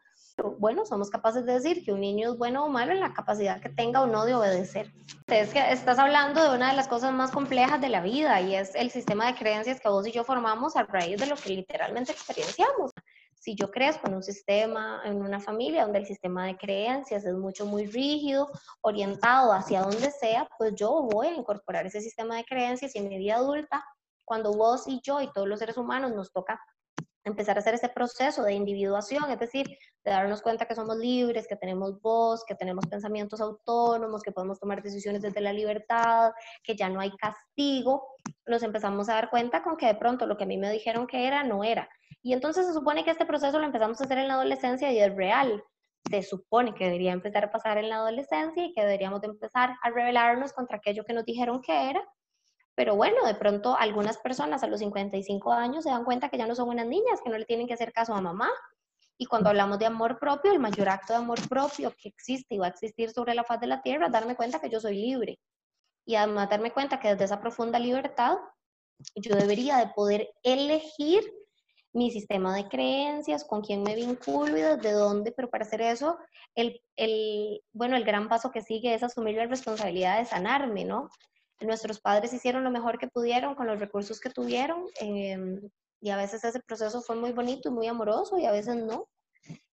bueno, 0.57 0.83
somos 0.83 1.11
capaces 1.11 1.45
de 1.45 1.53
decir 1.53 1.85
que 1.85 1.93
un 1.93 2.01
niño 2.01 2.31
es 2.31 2.39
bueno 2.39 2.65
o 2.65 2.69
malo 2.69 2.91
en 2.91 2.99
la 2.99 3.13
capacidad 3.13 3.61
que 3.61 3.69
tenga 3.69 4.01
o 4.01 4.07
no 4.07 4.25
de 4.25 4.33
obedecer. 4.33 4.91
Es 5.27 5.53
que 5.53 5.59
estás 5.71 5.99
hablando 5.99 6.41
de 6.41 6.57
una 6.57 6.71
de 6.71 6.75
las 6.75 6.87
cosas 6.87 7.13
más 7.13 7.29
complejas 7.29 7.79
de 7.79 7.89
la 7.89 8.01
vida 8.01 8.41
y 8.41 8.55
es 8.55 8.73
el 8.73 8.89
sistema 8.89 9.27
de 9.27 9.37
creencias 9.37 9.79
que 9.79 9.89
vos 9.89 10.07
y 10.07 10.11
yo 10.11 10.23
formamos 10.23 10.75
a 10.75 10.81
raíz 10.81 11.19
de 11.19 11.27
lo 11.27 11.35
que 11.35 11.49
literalmente 11.51 12.13
experienciamos 12.13 12.93
si 13.45 13.53
yo 13.53 13.69
crezco 13.69 14.07
en 14.07 14.15
un 14.15 14.23
sistema, 14.23 15.03
en 15.05 15.21
una 15.21 15.39
familia 15.39 15.83
donde 15.83 15.99
el 15.99 16.07
sistema 16.07 16.47
de 16.47 16.57
creencias 16.57 17.25
es 17.25 17.35
mucho, 17.35 17.67
muy 17.67 17.85
rígido, 17.85 18.49
orientado 18.81 19.53
hacia 19.53 19.83
donde 19.83 20.09
sea, 20.09 20.49
pues 20.57 20.73
yo 20.73 21.03
voy 21.03 21.27
a 21.27 21.35
incorporar 21.35 21.85
ese 21.85 22.01
sistema 22.01 22.37
de 22.37 22.43
creencias 22.43 22.95
y 22.95 22.97
en 22.97 23.07
mi 23.07 23.19
vida 23.19 23.35
adulta, 23.35 23.85
cuando 24.25 24.51
vos 24.51 24.87
y 24.87 24.99
yo 25.03 25.21
y 25.21 25.31
todos 25.31 25.47
los 25.47 25.59
seres 25.59 25.77
humanos 25.77 26.15
nos 26.15 26.31
toca 26.31 26.59
empezar 27.23 27.55
a 27.57 27.59
hacer 27.59 27.75
ese 27.75 27.89
proceso 27.89 28.41
de 28.41 28.53
individuación, 28.53 29.29
es 29.29 29.37
decir, 29.37 29.67
de 30.03 30.11
darnos 30.11 30.41
cuenta 30.41 30.65
que 30.65 30.73
somos 30.73 30.97
libres, 30.97 31.47
que 31.47 31.55
tenemos 31.55 32.01
voz, 32.01 32.43
que 32.45 32.55
tenemos 32.55 32.87
pensamientos 32.87 33.41
autónomos, 33.41 34.23
que 34.23 34.31
podemos 34.31 34.59
tomar 34.59 34.81
decisiones 34.81 35.21
desde 35.21 35.41
la 35.41 35.53
libertad, 35.53 36.31
que 36.63 36.75
ya 36.75 36.89
no 36.89 36.99
hay 36.99 37.11
castigo, 37.11 38.07
nos 38.47 38.63
empezamos 38.63 39.09
a 39.09 39.15
dar 39.15 39.29
cuenta 39.29 39.63
con 39.63 39.77
que 39.77 39.87
de 39.87 39.95
pronto 39.95 40.25
lo 40.25 40.37
que 40.37 40.43
a 40.43 40.47
mí 40.47 40.57
me 40.57 40.71
dijeron 40.71 41.07
que 41.07 41.27
era, 41.27 41.43
no 41.43 41.63
era. 41.63 41.89
Y 42.21 42.33
entonces 42.33 42.65
se 42.65 42.73
supone 42.73 43.03
que 43.03 43.11
este 43.11 43.25
proceso 43.25 43.59
lo 43.59 43.65
empezamos 43.65 43.99
a 43.99 44.05
hacer 44.05 44.17
en 44.17 44.27
la 44.27 44.35
adolescencia 44.35 44.91
y 44.91 44.99
es 44.99 45.15
real. 45.15 45.63
se 46.09 46.21
supone 46.21 46.73
que 46.75 46.85
debería 46.85 47.13
empezar 47.13 47.45
a 47.45 47.51
pasar 47.51 47.77
en 47.77 47.89
la 47.89 47.95
adolescencia 47.97 48.63
y 48.63 48.73
que 48.73 48.81
deberíamos 48.81 49.21
de 49.21 49.27
empezar 49.27 49.75
a 49.81 49.89
rebelarnos 49.89 50.53
contra 50.53 50.77
aquello 50.77 51.03
que 51.03 51.13
nos 51.13 51.25
dijeron 51.25 51.61
que 51.61 51.89
era. 51.89 52.03
Pero 52.75 52.95
bueno, 52.95 53.25
de 53.25 53.35
pronto 53.35 53.75
algunas 53.77 54.17
personas 54.17 54.61
a 54.63 54.67
los 54.67 54.79
55 54.81 55.51
años 55.53 55.83
se 55.83 55.89
dan 55.89 56.03
cuenta 56.03 56.29
que 56.29 56.37
ya 56.37 56.45
no 56.45 56.55
son 56.55 56.69
unas 56.69 56.85
niñas, 56.85 57.21
que 57.23 57.29
no 57.29 57.37
le 57.37 57.45
tienen 57.45 57.67
que 57.67 57.73
hacer 57.73 57.93
caso 57.93 58.13
a 58.13 58.21
mamá. 58.21 58.49
Y 59.17 59.25
cuando 59.25 59.49
hablamos 59.49 59.79
de 59.79 59.85
amor 59.85 60.19
propio, 60.19 60.51
el 60.51 60.59
mayor 60.59 60.89
acto 60.89 61.13
de 61.13 61.19
amor 61.19 61.39
propio 61.47 61.91
que 61.97 62.09
existe 62.09 62.55
y 62.55 62.57
va 62.57 62.67
a 62.67 62.69
existir 62.69 63.11
sobre 63.11 63.33
la 63.33 63.43
faz 63.43 63.61
de 63.61 63.67
la 63.67 63.81
tierra 63.81 64.09
darme 64.09 64.35
cuenta 64.35 64.59
que 64.59 64.69
yo 64.69 64.79
soy 64.79 64.95
libre. 64.97 65.39
Y 66.05 66.15
además 66.15 66.49
darme 66.49 66.71
cuenta 66.71 66.99
que 66.99 67.09
desde 67.09 67.25
esa 67.25 67.41
profunda 67.41 67.79
libertad 67.79 68.37
yo 69.15 69.35
debería 69.35 69.77
de 69.77 69.87
poder 69.87 70.29
elegir 70.43 71.23
mi 71.95 72.11
sistema 72.11 72.53
de 72.55 72.67
creencias, 72.67 73.45
con 73.45 73.61
quién 73.61 73.81
me 73.81 73.95
vinculo 73.95 74.57
y 74.57 74.61
desde 74.61 74.91
dónde, 74.91 75.31
pero 75.31 75.49
para 75.49 75.63
hacer 75.63 75.81
eso, 75.81 76.17
el, 76.53 76.81
el, 76.97 77.61
bueno, 77.71 77.95
el 77.95 78.03
gran 78.03 78.27
paso 78.27 78.51
que 78.51 78.61
sigue 78.61 78.93
es 78.93 79.01
asumir 79.01 79.35
la 79.35 79.47
responsabilidad 79.47 80.19
de 80.19 80.25
sanarme, 80.25 80.83
¿no? 80.83 81.09
Nuestros 81.61 82.01
padres 82.01 82.33
hicieron 82.33 82.65
lo 82.65 82.69
mejor 82.69 82.99
que 82.99 83.07
pudieron 83.07 83.55
con 83.55 83.67
los 83.67 83.79
recursos 83.79 84.19
que 84.19 84.29
tuvieron 84.29 84.83
em, 84.99 85.61
y 86.01 86.09
a 86.09 86.17
veces 86.17 86.43
ese 86.43 86.59
proceso 86.59 87.01
fue 87.01 87.15
muy 87.15 87.31
bonito 87.31 87.69
y 87.69 87.71
muy 87.71 87.87
amoroso 87.87 88.37
y 88.37 88.45
a 88.45 88.51
veces 88.51 88.75
no. 88.75 89.07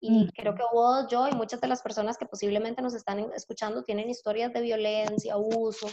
Y 0.01 0.31
creo 0.33 0.55
que 0.55 0.63
vos, 0.73 1.07
yo 1.09 1.27
y 1.29 1.33
muchas 1.33 1.61
de 1.61 1.69
las 1.69 1.83
personas 1.83 2.19
que 2.19 2.27
posiblemente 2.27 2.83
nos 2.83 2.95
están 2.95 3.19
escuchando 3.35 3.83
tienen 3.83 4.11
historias 4.11 4.53
de 4.53 4.61
violencia, 4.61 5.35
abuso 5.35 5.89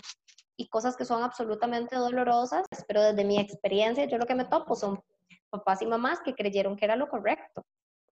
y 0.58 0.68
cosas 0.68 0.96
que 0.98 1.06
son 1.06 1.24
absolutamente 1.24 1.96
dolorosas, 1.96 2.66
pero 2.88 3.02
desde 3.02 3.24
mi 3.24 3.40
experiencia 3.40 4.06
yo 4.06 4.18
lo 4.18 4.26
que 4.26 4.36
me 4.36 4.46
topo 4.46 4.76
son 4.76 5.02
papás 5.50 5.82
y 5.82 5.86
mamás 5.86 6.20
que 6.24 6.34
creyeron 6.34 6.76
que 6.76 6.86
era 6.86 6.96
lo 6.96 7.08
correcto. 7.08 7.66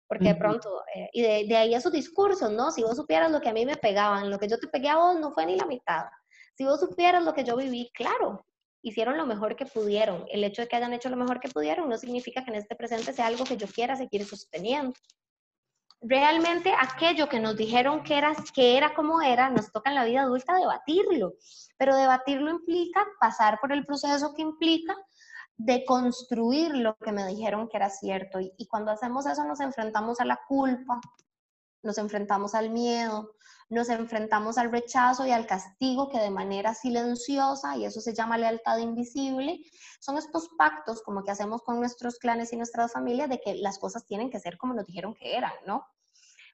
Porque 0.07 0.29
de 0.29 0.35
pronto, 0.35 0.83
eh, 0.93 1.09
y 1.13 1.23
de, 1.23 1.45
de, 1.47 1.57
ahí 1.57 1.73
esos 1.73 1.93
discursos, 1.93 2.51
¿no? 2.51 2.73
Si 2.73 2.83
vos 2.83 2.97
supieras 2.97 3.31
lo 3.31 3.41
que 3.41 3.49
a 3.49 3.53
mí 3.53 3.65
me 3.65 3.77
pegaban, 3.77 4.29
lo 4.29 4.41
que 4.41 4.49
yo 4.49 4.59
te 4.59 4.67
pegué 4.67 4.89
a 4.89 4.97
vos 4.97 5.21
no 5.21 5.31
fue 5.31 5.47
ni 5.47 5.55
la 5.55 5.67
mitad. 5.67 6.07
Si 6.57 6.65
vos 6.65 6.81
supieras 6.81 7.23
lo 7.23 7.33
que 7.33 7.45
yo 7.45 7.57
viví, 7.57 7.93
claro, 7.95 8.45
hicieron 8.83 9.17
lo 9.17 9.27
mejor 9.27 9.57
que 9.57 9.67
pudieron. 9.67 10.25
El 10.29 10.43
hecho 10.45 10.63
de 10.63 10.69
que 10.69 10.77
hayan 10.77 10.93
hecho 10.93 11.11
lo 11.11 11.17
mejor 11.17 11.39
que 11.41 11.49
pudieron 11.49 11.89
no 11.89 11.97
significa 11.97 12.45
que 12.45 12.51
en 12.51 12.57
este 12.57 12.75
presente 12.75 13.13
sea 13.13 13.27
algo 13.27 13.45
que 13.45 13.57
yo 13.57 13.67
quiera 13.67 13.95
seguir 13.97 14.25
sosteniendo. 14.25 14.93
Realmente 16.03 16.73
aquello 16.81 17.29
que 17.29 17.41
nos 17.41 17.57
dijeron 17.57 18.03
que 18.03 18.17
era, 18.17 18.35
que 18.55 18.79
era 18.79 18.95
como 18.95 19.21
era, 19.21 19.51
nos 19.51 19.71
toca 19.71 19.91
en 19.91 19.97
la 19.97 20.05
vida 20.05 20.23
adulta 20.23 20.55
debatirlo, 20.55 21.35
pero 21.77 21.95
debatirlo 21.95 22.51
implica 22.51 23.07
pasar 23.21 23.59
por 23.61 23.73
el 23.73 23.85
proceso 23.85 24.33
que 24.35 24.41
implica 24.43 24.97
de 25.59 25.85
construir 25.85 26.75
lo 26.75 26.97
que 26.97 27.13
me 27.13 27.27
dijeron 27.27 27.69
que 27.69 27.77
era 27.77 27.91
cierto. 27.91 28.39
Y, 28.41 28.67
cuando 28.67 28.91
hacemos 28.91 29.27
eso 29.27 29.45
nos 29.45 29.61
enfrentamos 29.61 30.21
a 30.21 30.25
la 30.25 30.41
culpa, 30.49 30.99
nos 31.83 31.99
enfrentamos 31.99 32.55
al 32.55 32.71
miedo, 32.71 33.35
nos 33.71 33.89
enfrentamos 33.89 34.59
al 34.59 34.71
rechazo 34.71 35.25
y 35.27 35.31
al 35.31 35.47
castigo 35.47 36.09
que 36.09 36.19
de 36.19 36.31
manera 36.31 36.75
silenciosa, 36.75 37.77
y 37.77 37.85
eso 37.85 38.01
se 38.01 38.13
llama 38.13 38.37
lealtad 38.37 38.79
invisible, 38.79 39.61
son 40.01 40.19
estos 40.19 40.49
pactos 40.59 41.03
como 41.03 41.23
que 41.23 41.31
hacemos 41.31 41.63
con 41.63 41.79
nuestros 41.79 42.19
clanes 42.19 42.53
y 42.53 42.57
nuestras 42.57 42.93
familias 42.93 43.31
de 43.31 43.41
que 43.41 43.55
las 43.55 43.79
cosas 43.79 44.05
tienen 44.07 44.29
que 44.29 44.41
ser 44.41 44.59
como 44.59 44.75
nos 44.75 44.87
dijeron 44.87 45.15
que 45.15 45.37
eran, 45.37 45.53
¿no? 45.67 45.87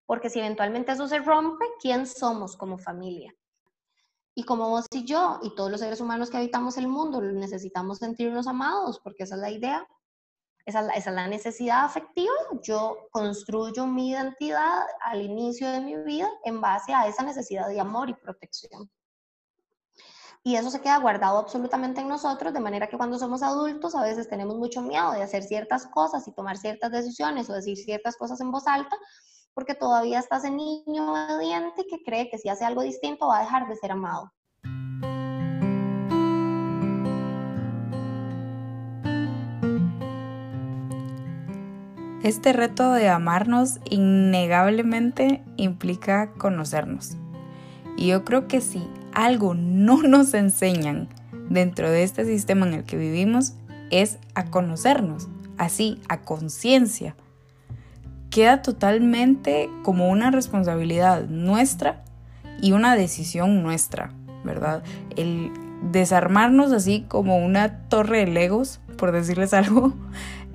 Porque 0.05 0.29
si 0.29 0.39
eventualmente 0.39 0.93
eso 0.93 1.09
se 1.09 1.19
rompe, 1.19 1.65
¿quién 1.81 2.07
somos 2.07 2.57
como 2.57 2.77
familia? 2.77 3.35
Y 4.35 4.45
como 4.45 4.69
vos 4.69 4.85
y 4.93 5.05
yo 5.05 5.41
y 5.43 5.55
todos 5.55 5.71
los 5.71 5.81
seres 5.81 6.03
humanos 6.03 6.29
que 6.29 6.37
habitamos 6.37 6.77
el 6.77 6.87
mundo 6.87 7.23
necesitamos 7.23 7.99
sentirnos 7.99 8.47
amados, 8.47 9.01
porque 9.03 9.25
esa 9.25 9.37
es 9.37 9.41
la 9.41 9.51
idea, 9.51 9.89
esa 10.67 10.81
es 10.95 11.07
la, 11.07 11.29
necesidad 11.29 11.85
afectiva, 11.85 12.35
yo 12.61 13.09
construyo 13.13 13.87
mi 13.87 14.11
identidad 14.11 14.85
al 15.01 15.23
inicio 15.23 15.71
de 15.71 15.81
mi 15.81 15.97
vida 15.97 16.29
en 16.45 16.61
base 16.61 16.93
a 16.93 17.07
esa 17.07 17.23
necesidad 17.23 17.69
de 17.69 17.79
amor 17.79 18.11
y 18.11 18.15
protección. 18.15 18.91
Y 20.43 20.57
eso 20.57 20.71
se 20.71 20.81
queda 20.81 20.99
guardado 20.99 21.39
absolutamente 21.39 22.01
en 22.01 22.09
nosotros, 22.09 22.53
de 22.53 22.59
manera 22.59 22.89
que 22.89 22.97
cuando 22.97 23.17
somos 23.17 23.45
adultos 23.45 23.95
a 23.95 24.03
veces 24.03 24.29
tenemos 24.29 24.57
mucho 24.57 24.83
miedo 24.83 25.13
de 25.13 25.23
hacer 25.23 25.45
ciertas 25.45 25.87
cosas 25.87 26.27
y 26.27 26.33
tomar 26.33 26.57
ciertas 26.57 26.91
decisiones 26.91 27.49
o 27.49 27.53
decir 27.53 27.77
ciertas 27.77 28.17
cosas 28.17 28.41
en 28.41 28.51
voz 28.51 28.67
alta, 28.67 28.97
porque 29.55 29.75
todavía 29.75 30.19
estás 30.19 30.43
en 30.45 30.57
niño 30.57 31.13
obediente 31.13 31.87
que 31.89 32.03
cree 32.03 32.29
que 32.29 32.39
si 32.39 32.49
hace 32.49 32.65
algo 32.65 32.83
distinto 32.83 33.29
va 33.29 33.39
a 33.39 33.43
dejar 33.43 33.69
de 33.69 33.77
ser 33.77 33.93
amado. 33.93 34.33
Este 42.27 42.53
reto 42.53 42.91
de 42.91 43.09
amarnos 43.09 43.79
innegablemente 43.89 45.45
implica 45.57 46.33
conocernos. 46.33 47.17
Y 47.97 48.09
yo 48.09 48.25
creo 48.25 48.49
que 48.49 48.61
si 48.61 48.83
algo 49.13 49.55
no 49.55 50.03
nos 50.03 50.35
enseñan 50.35 51.09
dentro 51.49 51.89
de 51.89 52.03
este 52.03 52.25
sistema 52.25 52.67
en 52.67 52.75
el 52.75 52.83
que 52.83 52.97
vivimos 52.97 53.55
es 53.93 54.19
a 54.35 54.47
conocernos, 54.47 55.29
así, 55.57 56.01
a 56.09 56.23
conciencia 56.23 57.15
queda 58.29 58.61
totalmente 58.61 59.71
como 59.85 60.11
una 60.11 60.33
responsabilidad 60.33 61.29
nuestra 61.29 62.03
y 62.61 62.73
una 62.73 62.97
decisión 62.97 63.63
nuestra, 63.63 64.11
¿verdad? 64.45 64.83
El 65.15 65.53
desarmarnos 65.93 66.73
así 66.73 67.05
como 67.07 67.39
una 67.39 67.89
torre 67.89 68.25
de 68.25 68.33
legos, 68.33 68.81
por 68.97 69.13
decirles 69.13 69.55
algo, 69.55 69.95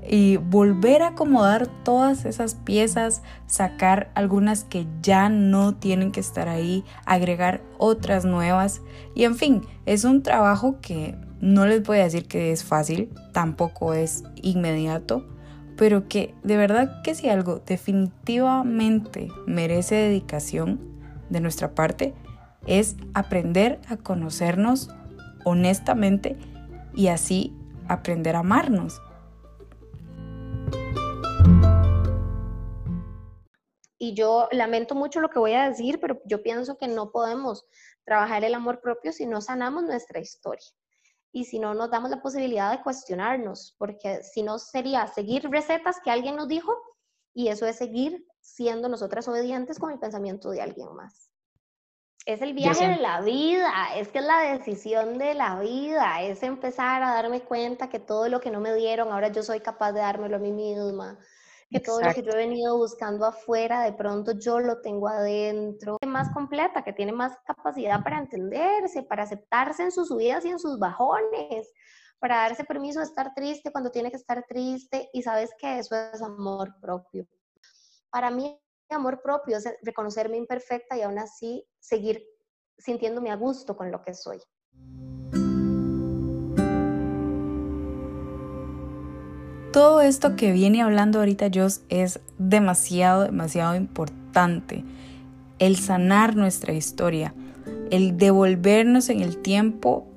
y 0.08 0.38
volver 0.38 1.04
a 1.04 1.10
acomodar 1.10 1.68
todas 1.84 2.26
esas 2.26 2.56
piezas, 2.56 3.22
sacar 3.48 4.12
algunas 4.16 4.64
que 4.64 4.88
ya 5.02 5.30
no 5.30 5.76
tienen 5.76 6.12
que 6.12 6.20
estar 6.20 6.50
ahí, 6.50 6.84
agregar 7.06 7.62
otras 7.78 8.26
nuevas 8.26 8.82
y 9.14 9.26
en 9.26 9.36
fin, 9.36 9.62
es 9.86 10.04
un 10.04 10.24
trabajo 10.24 10.78
que 10.82 11.16
no 11.40 11.66
les 11.66 11.84
voy 11.84 12.00
a 12.00 12.04
decir 12.04 12.28
que 12.28 12.52
es 12.52 12.64
fácil, 12.64 13.10
tampoco 13.34 13.94
es 13.94 14.24
inmediato, 14.42 15.26
pero 15.76 16.08
que 16.08 16.36
de 16.44 16.58
verdad 16.58 17.02
que 17.04 17.16
si 17.16 17.30
algo 17.30 17.62
definitivamente 17.66 19.30
merece 19.48 19.96
dedicación 19.96 20.80
de 21.30 21.42
nuestra 21.42 21.74
parte, 21.74 22.14
es 22.68 22.96
aprender 23.14 23.80
a 23.90 23.98
conocernos 23.98 24.90
honestamente 25.44 26.38
y 26.94 27.08
así 27.08 27.56
aprender 27.88 28.36
a 28.36 28.40
amarnos. 28.40 29.02
Y 33.98 34.16
yo 34.16 34.50
lamento 34.52 34.96
mucho 34.96 35.20
lo 35.22 35.30
que 35.30 35.40
voy 35.40 35.54
a 35.54 35.70
decir, 35.70 36.00
pero 36.00 36.20
yo 36.26 36.42
pienso 36.42 36.78
que 36.78 36.88
no 36.88 37.12
podemos 37.12 37.66
trabajar 38.04 38.44
el 38.44 38.56
amor 38.56 38.82
propio 38.82 39.14
si 39.14 39.26
no 39.26 39.42
sanamos 39.42 39.84
nuestra 39.84 40.20
historia 40.20 40.68
y 41.32 41.46
si 41.46 41.60
no 41.60 41.74
nos 41.74 41.92
damos 41.92 42.10
la 42.10 42.22
posibilidad 42.22 42.72
de 42.72 42.84
cuestionarnos, 42.84 43.76
porque 43.78 44.24
si 44.24 44.44
no 44.44 44.60
sería 44.60 45.08
seguir 45.08 45.50
recetas 45.50 46.00
que 46.04 46.12
alguien 46.12 46.36
nos 46.36 46.48
dijo 46.48 46.76
y 47.34 47.48
eso 47.48 47.66
es 47.66 47.78
seguir 47.78 48.26
siendo 48.42 48.90
nosotras 48.90 49.28
obedientes 49.28 49.80
con 49.80 49.92
el 49.92 50.00
pensamiento 50.00 50.50
de 50.50 50.62
alguien 50.62 50.94
más. 50.94 51.30
Es 52.26 52.42
el 52.42 52.54
viaje 52.54 52.88
de 52.88 52.98
la 52.98 53.22
vida, 53.22 53.96
es 53.96 54.10
que 54.10 54.20
es 54.20 54.26
la 54.26 54.42
decisión 54.42 55.18
de 55.18 55.34
la 55.34 55.60
vida, 55.60 56.22
es 56.22 56.44
empezar 56.44 57.02
a 57.02 57.16
darme 57.16 57.42
cuenta 57.42 57.90
que 57.90 58.00
todo 58.00 58.30
lo 58.30 58.40
que 58.42 58.52
no 58.52 58.60
me 58.60 58.76
dieron, 58.76 59.12
ahora 59.12 59.30
yo 59.30 59.42
soy 59.42 59.60
capaz 59.60 59.92
de 59.94 60.02
dármelo 60.02 60.36
a 60.36 60.40
mí 60.40 60.52
misma, 60.52 61.18
que 61.72 61.80
todo 61.80 62.02
lo 62.02 62.14
que 62.14 62.22
yo 62.22 62.32
he 62.32 62.36
venido 62.36 62.78
buscando 62.78 63.26
afuera, 63.26 63.84
de 63.84 63.94
pronto 63.94 64.34
yo 64.34 64.60
lo 64.60 64.82
tengo 64.82 65.08
adentro, 65.08 65.98
más 66.06 66.30
completa, 66.34 66.84
que 66.84 66.92
tiene 66.92 67.14
más 67.14 67.38
capacidad 67.46 68.04
para 68.04 68.20
entenderse, 68.20 69.04
para 69.04 69.24
aceptarse 69.24 69.84
en 69.84 69.92
sus 69.92 70.10
subidas 70.10 70.44
y 70.44 70.50
en 70.50 70.60
sus 70.60 70.78
bajones, 70.78 71.72
para 72.20 72.38
darse 72.38 72.66
permiso 72.66 73.00
de 73.00 73.06
estar 73.06 73.34
triste 73.34 73.72
cuando 73.72 73.90
tiene 73.90 74.12
que 74.12 74.18
estar 74.18 74.44
triste 74.48 75.10
y 75.14 75.22
sabes 75.24 75.52
que 75.58 75.80
eso 75.80 75.96
es 75.96 76.22
amor 76.22 76.76
propio. 76.82 77.26
Para 78.12 78.30
mí, 78.30 78.60
amor 78.90 79.22
propio 79.22 79.58
es 79.58 79.64
reconocerme 79.82 80.36
imperfecta 80.36 80.98
y 80.98 81.02
aún 81.04 81.18
así 81.18 81.66
seguir 81.80 82.22
sintiéndome 82.78 83.32
a 83.32 83.36
gusto 83.36 83.78
con 83.78 83.90
lo 83.92 84.04
que 84.04 84.14
soy. 84.14 84.42
Todo 89.72 90.02
esto 90.02 90.36
que 90.36 90.52
viene 90.52 90.82
hablando 90.82 91.20
ahorita 91.20 91.50
Joss 91.54 91.82
es 91.88 92.20
demasiado, 92.38 93.24
demasiado 93.24 93.74
importante. 93.76 94.84
El 95.60 95.78
sanar 95.78 96.36
nuestra 96.36 96.74
historia, 96.74 97.34
el 97.90 98.18
devolvernos 98.18 99.08
en 99.08 99.22
el 99.22 99.38
tiempo 99.38 100.08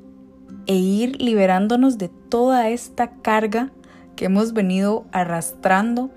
e 0.67 0.75
ir 0.75 1.23
liberándonos 1.23 1.99
de 1.99 2.09
toda 2.09 2.69
esta 2.69 3.13
carga 3.23 3.71
que 4.17 4.25
hemos 4.25 4.55
venido 4.55 5.05
arrastrando. 5.13 6.11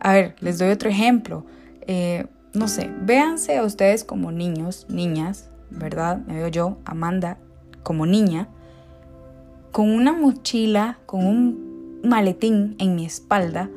A 0.00 0.14
ver, 0.14 0.34
les 0.40 0.58
doy 0.58 0.70
otro 0.70 0.90
ejemplo. 0.90 1.46
Eh, 1.82 2.26
no 2.54 2.66
sé, 2.66 2.90
véanse 3.02 3.56
a 3.56 3.62
ustedes 3.62 4.02
como 4.02 4.32
niños, 4.32 4.86
niñas, 4.88 5.48
¿verdad? 5.70 6.18
Me 6.26 6.34
veo 6.34 6.48
yo, 6.48 6.78
Amanda, 6.84 7.38
como 7.84 8.04
niña, 8.04 8.48
con 9.70 9.90
una 9.90 10.12
mochila, 10.12 10.98
con 11.06 11.24
un 11.24 11.63
maletín 12.04 12.76
en 12.78 12.94
mi 12.94 13.04
espalda 13.06 13.70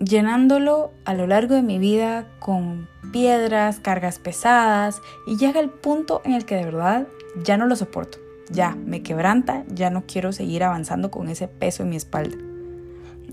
llenándolo 0.00 0.92
a 1.04 1.14
lo 1.14 1.26
largo 1.26 1.54
de 1.54 1.62
mi 1.62 1.78
vida 1.78 2.28
con 2.38 2.88
piedras, 3.12 3.80
cargas 3.80 4.18
pesadas 4.18 5.00
y 5.26 5.36
llega 5.36 5.60
el 5.60 5.70
punto 5.70 6.22
en 6.24 6.32
el 6.32 6.44
que 6.44 6.56
de 6.56 6.64
verdad 6.64 7.06
ya 7.42 7.56
no 7.56 7.66
lo 7.66 7.76
soporto. 7.76 8.18
Ya, 8.50 8.74
me 8.74 9.02
quebranta, 9.02 9.64
ya 9.68 9.90
no 9.90 10.04
quiero 10.06 10.32
seguir 10.32 10.64
avanzando 10.64 11.10
con 11.10 11.28
ese 11.28 11.48
peso 11.48 11.82
en 11.82 11.90
mi 11.90 11.96
espalda. 11.96 12.36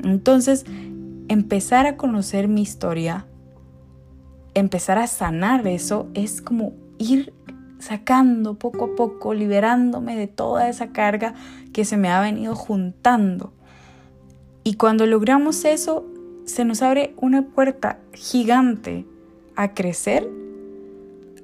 Entonces, 0.03 0.65
empezar 1.29 1.86
a 1.86 1.95
conocer 1.95 2.50
mi 2.50 2.62
historia, 2.62 3.25
empezar 4.53 4.98
a 4.98 5.07
sanar 5.07 5.65
eso, 5.67 6.10
es 6.15 6.41
como 6.41 6.74
ir 6.98 7.34
sacando 7.79 8.55
poco 8.55 8.86
a 8.86 8.95
poco, 8.95 9.34
liberándome 9.34 10.17
de 10.17 10.27
toda 10.27 10.67
esa 10.67 10.88
carga 10.88 11.34
que 11.72 11.86
se 11.86 11.95
me 11.95 12.10
ha 12.10 12.19
venido 12.19 12.55
juntando. 12.55 13.53
Y 14.67 14.77
cuando 14.77 15.05
logramos 15.05 15.63
eso, 15.63 16.07
se 16.45 16.65
nos 16.65 16.81
abre 16.81 17.13
una 17.17 17.43
puerta 17.43 18.00
gigante 18.13 19.05
a 19.55 19.75
crecer, 19.75 20.27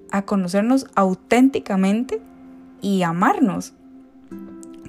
a 0.09 0.23
conocernos 0.23 0.87
auténticamente 0.95 2.19
y 2.81 3.03
amarnos. 3.03 3.73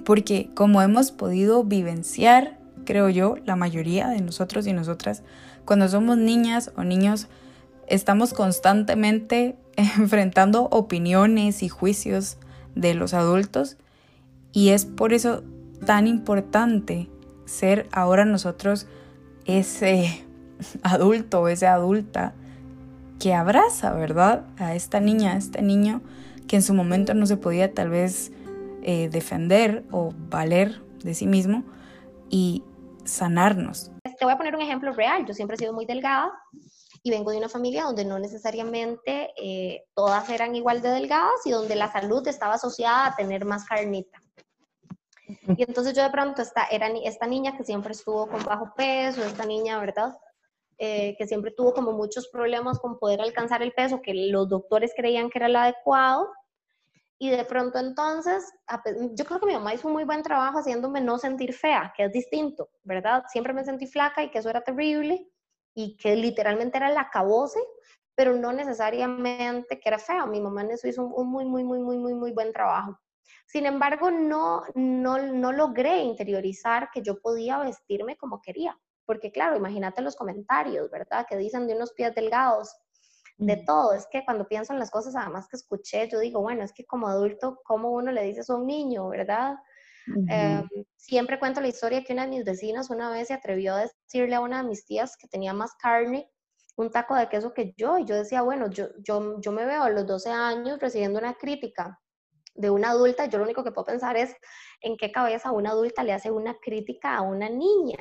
Porque 0.07 0.49
como 0.55 0.81
hemos 0.81 1.13
podido 1.13 1.63
vivenciar, 1.63 2.59
creo 2.87 3.11
yo, 3.11 3.37
la 3.45 3.55
mayoría 3.55 4.09
de 4.09 4.23
nosotros 4.23 4.67
y 4.67 4.73
nosotras, 4.73 5.23
cuando 5.67 5.87
somos 5.91 6.17
niñas 6.17 6.73
o 6.75 6.85
niños, 6.85 7.29
estamos 7.87 8.33
constantemente 8.33 9.57
enfrentando 9.77 10.69
opiniones 10.71 11.63
y 11.63 11.69
juicios 11.69 12.39
de 12.75 12.95
los 12.95 13.13
adultos 13.13 13.77
y 14.53 14.71
es 14.71 14.87
por 14.87 15.13
eso 15.13 15.43
tan 15.85 16.07
importante 16.07 17.11
ser 17.45 17.89
ahora 17.93 18.25
nosotros 18.25 18.87
ese 19.45 20.25
adulto 20.83 21.43
o 21.43 21.49
esa 21.49 21.75
adulta 21.75 22.35
que 23.19 23.35
abraza, 23.35 23.93
¿verdad? 23.93 24.45
A 24.59 24.75
esta 24.75 25.01
niña, 25.01 25.35
a 25.35 25.37
este 25.37 25.63
niño 25.63 26.03
que 26.49 26.57
en 26.57 26.63
su 26.63 26.75
momento 26.75 27.15
no 27.15 27.27
se 27.27 27.37
podía 27.37 27.73
tal 27.73 27.91
vez 27.91 28.33
eh, 28.83 29.09
defender 29.11 29.85
o 29.93 30.13
valer 30.29 30.83
de 31.05 31.15
sí 31.15 31.27
mismo 31.27 31.63
y 32.31 32.65
sanarnos. 33.05 33.91
Te 34.03 34.25
voy 34.25 34.35
a 34.35 34.37
poner 34.37 34.55
un 34.55 34.63
ejemplo 34.63 34.93
real. 34.93 35.25
Yo 35.27 35.35
siempre 35.35 35.55
he 35.55 35.59
sido 35.59 35.73
muy 35.73 35.87
delgada 35.87 36.33
y 37.03 37.11
vengo 37.11 37.31
de 37.31 37.39
una 37.39 37.49
familia 37.49 37.85
donde 37.85 38.05
no 38.05 38.19
necesariamente 38.19 39.31
eh, 39.41 39.85
todas 39.95 40.29
eran 40.31 40.55
igual 40.55 40.83
de 40.83 40.91
delgadas 40.91 41.45
y 41.45 41.51
donde 41.51 41.75
la 41.75 41.91
salud 41.91 42.27
estaba 42.27 42.55
asociada 42.55 43.07
a 43.07 43.17
tener 43.17 43.45
más 43.45 43.65
carnita. 43.65 44.22
Y 45.59 45.63
entonces 45.63 45.95
yo 45.95 46.03
de 46.03 46.11
pronto, 46.11 46.43
esta, 46.43 46.65
era 46.67 46.89
esta 46.89 47.27
niña 47.27 47.57
que 47.57 47.65
siempre 47.65 47.93
estuvo 47.93 48.29
con 48.29 48.43
bajo 48.45 48.73
peso, 48.77 49.23
esta 49.25 49.45
niña, 49.45 49.79
¿verdad? 49.81 50.17
Eh, 50.79 51.15
que 51.17 51.27
siempre 51.27 51.53
tuvo 51.53 51.73
como 51.75 51.93
muchos 51.93 52.29
problemas 52.29 52.79
con 52.79 52.99
poder 52.99 53.21
alcanzar 53.21 53.63
el 53.63 53.73
peso 53.73 54.03
que 54.03 54.15
los 54.15 54.49
doctores 54.49 54.93
creían 54.97 55.31
que 55.31 55.39
era 55.39 55.47
el 55.47 55.57
adecuado. 55.57 56.29
Y 57.19 57.31
de 57.31 57.45
pronto 57.45 57.79
entonces, 57.79 58.53
yo 59.15 59.25
creo 59.25 59.39
que 59.39 59.47
mi 59.47 59.53
mamá 59.53 59.75
hizo 59.75 59.87
un 59.87 59.95
muy 59.95 60.03
buen 60.03 60.25
trabajo 60.25 60.59
haciéndome 60.59 61.01
no 61.01 61.19
sentir 61.19 61.53
fea, 61.53 61.93
que 61.97 62.07
es 62.07 62.13
distinto, 62.13 62.69
¿verdad? 62.83 63.23
Siempre 63.29 63.53
me 63.53 63.65
sentí 63.65 63.87
flaca 63.87 64.25
y 64.25 64.31
que 64.31 64.39
eso 64.39 64.51
era 64.51 64.63
terrible 64.63 65.29
y 65.73 65.97
que 65.97 66.17
literalmente 66.17 66.79
era 66.79 66.91
el 66.91 66.99
acabose, 66.99 67.61
pero 68.17 68.35
no 68.35 68.53
necesariamente 68.53 69.79
que 69.79 69.89
era 69.89 70.01
fea. 70.01 70.27
Mi 70.27 70.41
mamá 70.41 70.63
en 70.63 70.73
eso 70.73 70.89
hizo 70.89 71.05
un 71.05 71.29
muy, 71.29 71.45
muy, 71.45 71.63
muy, 71.63 71.79
muy, 71.79 71.97
muy, 71.97 72.15
muy 72.15 72.33
buen 72.33 72.53
trabajo. 72.53 72.99
Sin 73.47 73.67
embargo, 73.67 74.11
no, 74.11 74.63
no, 74.75 75.19
no 75.19 75.53
logré 75.53 75.99
interiorizar 76.03 76.91
que 76.93 77.03
yo 77.03 77.21
podía 77.21 77.59
vestirme 77.59 78.17
como 78.17 78.41
quería. 78.41 78.79
Porque 79.05 79.33
claro, 79.33 79.57
imagínate 79.57 80.01
los 80.01 80.17
comentarios, 80.17 80.91
¿verdad? 80.91 81.27
Que 81.29 81.37
dicen 81.37 81.67
de 81.67 81.75
unos 81.75 81.93
pies 81.93 82.15
delgados, 82.15 82.75
de 83.39 83.57
todo. 83.57 83.93
Es 83.93 84.07
que 84.11 84.25
cuando 84.25 84.47
pienso 84.47 84.73
en 84.73 84.79
las 84.79 84.91
cosas, 84.91 85.17
además 85.17 85.49
que 85.49 85.57
escuché, 85.57 86.09
yo 86.09 86.21
digo, 86.21 86.41
bueno, 86.41 86.63
es 86.63 86.73
que 86.73 86.87
como 86.87 87.09
adulto, 87.09 87.61
¿cómo 87.65 87.91
uno 87.91 88.13
le 88.13 88.23
dice 88.23 88.43
a 88.49 88.55
un 88.55 88.67
niño, 88.67 89.09
verdad? 89.09 89.57
Em, 90.29 90.69
siempre 90.97 91.39
cuento 91.39 91.61
la 91.61 91.69
historia 91.69 92.03
que 92.03 92.13
una 92.13 92.23
de 92.23 92.31
mis 92.31 92.45
vecinas 92.45 92.91
una 92.91 93.11
vez 93.11 93.29
se 93.29 93.35
atrevió 93.35 93.75
a 93.75 93.81
decirle 93.83 94.35
a 94.35 94.41
una 94.41 94.63
de 94.63 94.69
mis 94.69 94.85
tías 94.85 95.17
que 95.17 95.29
tenía 95.29 95.53
más 95.53 95.75
carne, 95.75 96.29
un 96.77 96.91
taco 96.91 97.15
de 97.15 97.29
queso 97.29 97.53
que 97.53 97.75
yo, 97.77 97.99
y 97.99 98.05
yo 98.05 98.17
decía, 98.17 98.43
bueno, 98.43 98.69
yo, 98.71 98.89
yo, 98.99 99.41
yo 99.41 99.53
me 99.53 99.65
veo 99.65 99.83
a 99.83 99.91
los 99.91 100.07
12 100.07 100.31
años 100.31 100.81
recibiendo 100.81 101.19
una 101.19 101.35
crítica 101.35 102.01
de 102.55 102.71
una 102.71 102.91
adulta, 102.91 103.27
yo 103.27 103.39
lo 103.39 103.45
único 103.45 103.65
que 103.65 103.73
puedo 103.73 103.87
pensar 103.87 104.17
es 104.17 104.35
en 104.81 104.97
qué 104.97 105.11
cabeza 105.11 105.53
una 105.53 105.71
adulta 105.71 106.05
le 106.05 106.13
hace 106.13 106.31
una 106.31 106.55
crítica 106.55 107.17
a 107.17 107.23
una 107.23 107.49
niña. 107.49 107.99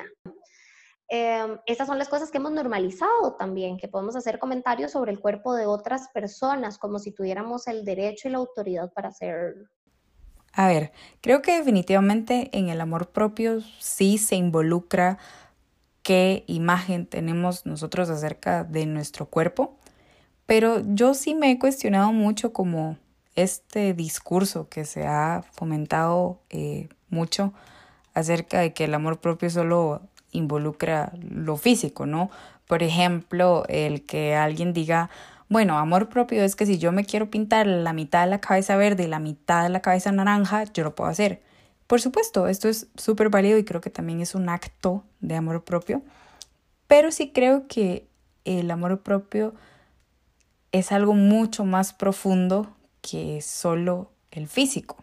Eh, 1.09 1.57
esas 1.65 1.87
son 1.87 1.97
las 1.97 2.07
cosas 2.07 2.31
que 2.31 2.37
hemos 2.37 2.53
normalizado 2.53 3.35
también, 3.37 3.77
que 3.77 3.89
podemos 3.89 4.15
hacer 4.15 4.39
comentarios 4.39 4.91
sobre 4.91 5.11
el 5.11 5.19
cuerpo 5.19 5.53
de 5.53 5.65
otras 5.65 6.07
personas 6.13 6.77
como 6.77 6.99
si 6.99 7.11
tuviéramos 7.11 7.67
el 7.67 7.83
derecho 7.83 8.27
y 8.27 8.31
la 8.31 8.37
autoridad 8.37 8.91
para 8.93 9.09
hacerlo. 9.09 9.67
A 10.53 10.67
ver, 10.67 10.91
creo 11.21 11.41
que 11.41 11.57
definitivamente 11.57 12.49
en 12.57 12.69
el 12.69 12.81
amor 12.81 13.09
propio 13.09 13.61
sí 13.79 14.17
se 14.17 14.35
involucra 14.35 15.17
qué 16.03 16.43
imagen 16.47 17.05
tenemos 17.05 17.65
nosotros 17.65 18.09
acerca 18.09 18.63
de 18.63 18.85
nuestro 18.85 19.27
cuerpo, 19.27 19.77
pero 20.45 20.81
yo 20.93 21.13
sí 21.13 21.35
me 21.35 21.51
he 21.51 21.59
cuestionado 21.59 22.11
mucho 22.11 22.51
como 22.53 22.97
este 23.43 23.93
discurso 23.93 24.69
que 24.69 24.86
se 24.86 25.06
ha 25.06 25.43
fomentado 25.51 26.39
eh, 26.49 26.89
mucho 27.10 27.54
acerca 28.13 28.60
de 28.60 28.73
que 28.73 28.86
el 28.86 28.93
amor 28.93 29.19
propio 29.19 29.49
solo 29.49 30.01
involucra 30.32 31.13
lo 31.30 31.58
físico, 31.58 32.06
¿no? 32.06 32.30
Por 32.67 32.84
ejemplo, 32.84 33.65
el 33.67 34.06
que 34.06 34.36
alguien 34.36 34.73
diga, 34.73 35.10
bueno, 35.49 35.77
amor 35.77 36.08
propio 36.08 36.43
es 36.43 36.56
que 36.56 36.65
si 36.65 36.77
yo 36.77 36.91
me 36.91 37.04
quiero 37.04 37.30
pintar 37.30 37.67
la 37.67 37.91
mitad 37.91 38.23
de 38.23 38.30
la 38.30 38.39
cabeza 38.39 38.77
verde 38.77 39.04
y 39.04 39.08
la 39.08 39.19
mitad 39.19 39.63
de 39.63 39.69
la 39.69 39.82
cabeza 39.82 40.12
naranja, 40.12 40.63
yo 40.63 40.84
lo 40.84 40.95
puedo 40.95 41.10
hacer. 41.10 41.41
Por 41.88 41.99
supuesto, 41.99 42.47
esto 42.47 42.69
es 42.69 42.88
súper 42.95 43.30
válido 43.30 43.58
y 43.58 43.65
creo 43.65 43.82
que 43.82 43.89
también 43.89 44.21
es 44.21 44.34
un 44.34 44.47
acto 44.47 45.04
de 45.19 45.36
amor 45.36 45.65
propio, 45.65 46.01
pero 46.88 47.12
sí 47.12 47.32
creo 47.34 47.67
que 47.67 48.08
el 48.45 48.71
amor 48.71 49.01
propio 49.01 49.54
es 50.71 50.93
algo 50.93 51.13
mucho 51.13 51.65
más 51.65 51.91
profundo 51.91 52.73
que 53.01 53.41
solo 53.41 54.11
el 54.31 54.47
físico. 54.47 54.97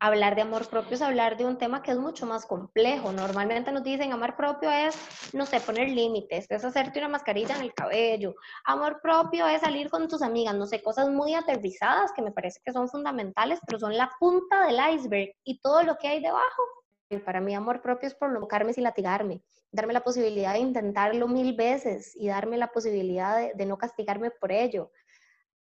Hablar 0.00 0.36
de 0.36 0.42
amor 0.42 0.68
propio 0.68 0.94
es 0.94 1.02
hablar 1.02 1.36
de 1.36 1.44
un 1.44 1.58
tema 1.58 1.82
que 1.82 1.90
es 1.90 1.98
mucho 1.98 2.24
más 2.24 2.46
complejo. 2.46 3.10
Normalmente 3.10 3.72
nos 3.72 3.82
dicen 3.82 4.12
amor 4.12 4.36
propio 4.36 4.70
es, 4.70 4.96
no 5.32 5.44
sé, 5.44 5.58
poner 5.58 5.88
límites, 5.88 6.46
es 6.48 6.64
hacerte 6.64 7.00
una 7.00 7.08
mascarilla 7.08 7.56
en 7.56 7.62
el 7.62 7.74
cabello. 7.74 8.36
Amor 8.64 9.00
propio 9.02 9.48
es 9.48 9.62
salir 9.62 9.90
con 9.90 10.06
tus 10.06 10.22
amigas, 10.22 10.54
no 10.54 10.66
sé, 10.66 10.82
cosas 10.82 11.08
muy 11.08 11.34
aterrizadas 11.34 12.12
que 12.12 12.22
me 12.22 12.30
parece 12.30 12.60
que 12.64 12.72
son 12.72 12.88
fundamentales, 12.88 13.58
pero 13.66 13.80
son 13.80 13.96
la 13.96 14.08
punta 14.20 14.66
del 14.66 14.78
iceberg 14.94 15.32
y 15.42 15.60
todo 15.60 15.82
lo 15.82 15.96
que 15.96 16.06
hay 16.06 16.22
debajo. 16.22 16.62
Y 17.10 17.16
para 17.16 17.40
mí 17.40 17.56
amor 17.56 17.82
propio 17.82 18.06
es 18.06 18.14
provocarme 18.14 18.72
sin 18.74 18.84
latigarme, 18.84 19.42
darme 19.72 19.94
la 19.94 20.04
posibilidad 20.04 20.52
de 20.52 20.60
intentarlo 20.60 21.26
mil 21.26 21.56
veces 21.56 22.14
y 22.14 22.28
darme 22.28 22.56
la 22.56 22.70
posibilidad 22.70 23.36
de, 23.36 23.52
de 23.52 23.66
no 23.66 23.76
castigarme 23.78 24.30
por 24.30 24.52
ello. 24.52 24.92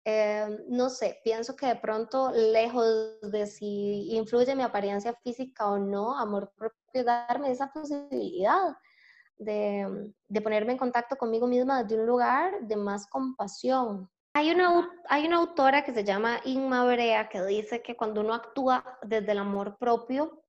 Em, 0.08 0.60
no 0.68 0.88
sé, 0.88 1.20
pienso 1.24 1.56
que 1.56 1.66
de 1.66 1.74
pronto, 1.74 2.30
lejos 2.30 3.18
de 3.22 3.44
si 3.44 4.14
influye 4.14 4.54
mi 4.54 4.62
apariencia 4.62 5.12
física 5.14 5.66
o 5.68 5.78
no, 5.78 6.16
amor 6.16 6.52
propio, 6.54 7.02
darme 7.04 7.50
esa 7.50 7.72
posibilidad 7.72 8.76
de, 9.36 10.12
de, 10.28 10.40
ponerme 10.40 10.74
en 10.74 10.78
contacto 10.78 11.16
conmigo 11.16 11.48
misma 11.48 11.82
desde 11.82 12.00
un 12.00 12.06
lugar 12.06 12.60
de 12.60 12.76
más 12.76 13.08
compasión. 13.08 14.08
Hay 14.34 14.52
una, 14.52 14.88
hay 15.08 15.26
una 15.26 15.38
autora 15.38 15.82
que 15.82 15.92
se 15.92 16.04
llama 16.04 16.38
Inma 16.44 16.84
Brea 16.84 17.28
que 17.28 17.42
dice 17.42 17.82
que 17.82 17.96
cuando 17.96 18.20
uno 18.20 18.32
actúa 18.32 19.00
desde 19.02 19.32
el 19.32 19.38
amor 19.38 19.76
propio, 19.76 20.44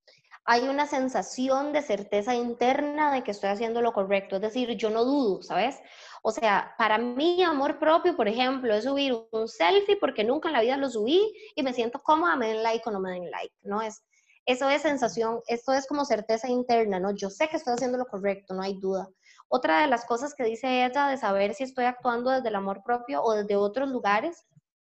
hay 0.50 0.70
una 0.70 0.88
sensación 0.88 1.74
de 1.74 1.82
certeza 1.82 2.34
interna 2.34 3.12
de 3.12 3.22
que 3.22 3.32
estoy 3.32 3.50
haciendo 3.50 3.82
lo 3.82 3.92
correcto, 3.92 4.38
es 4.38 4.42
decir, 4.42 4.70
yo 4.78 4.90
no 4.90 5.04
dudo, 5.04 5.44
¿sabes? 5.44 5.78
O 6.24 6.32
sea, 6.32 6.74
para 6.78 6.98
mí 6.98 7.44
amor 7.44 7.80
propio, 7.80 8.16
por 8.16 8.30
ejemplo, 8.30 8.74
es 8.74 8.86
subir 8.86 9.14
un 9.32 9.48
selfie 9.50 9.98
porque 9.98 10.24
nunca 10.24 10.48
en 10.48 10.54
la 10.54 10.62
vida 10.62 10.78
lo 10.78 10.90
subí 10.90 11.34
y 11.54 11.64
me 11.64 11.74
siento 11.74 12.02
cómoda, 12.02 12.38
me 12.38 12.48
den 12.48 12.64
like 12.64 12.88
o 12.88 12.92
no 12.92 13.02
me 13.02 13.12
den 13.12 13.30
like, 13.30 13.54
¿no? 13.64 13.82
Es, 13.82 14.06
eso 14.46 14.70
es 14.70 14.84
sensación, 14.84 15.42
esto 15.48 15.74
es 15.74 15.86
como 15.86 16.06
certeza 16.06 16.48
interna, 16.48 16.98
¿no? 16.98 17.12
Yo 17.12 17.30
sé 17.30 17.50
que 17.50 17.58
estoy 17.58 17.74
haciendo 17.74 17.98
lo 17.98 18.06
correcto, 18.06 18.54
no 18.54 18.62
hay 18.62 18.80
duda. 18.80 19.10
Otra 19.50 19.82
de 19.82 19.88
las 19.88 20.06
cosas 20.06 20.34
que 20.34 20.46
dice 20.46 20.86
ella 20.86 21.10
de 21.10 21.18
saber 21.18 21.56
si 21.56 21.66
estoy 21.66 21.84
actuando 21.84 22.32
desde 22.32 22.48
el 22.48 22.56
amor 22.56 22.84
propio 22.86 23.22
o 23.22 23.34
desde 23.34 23.58
otros 23.58 23.90
lugares 23.90 24.48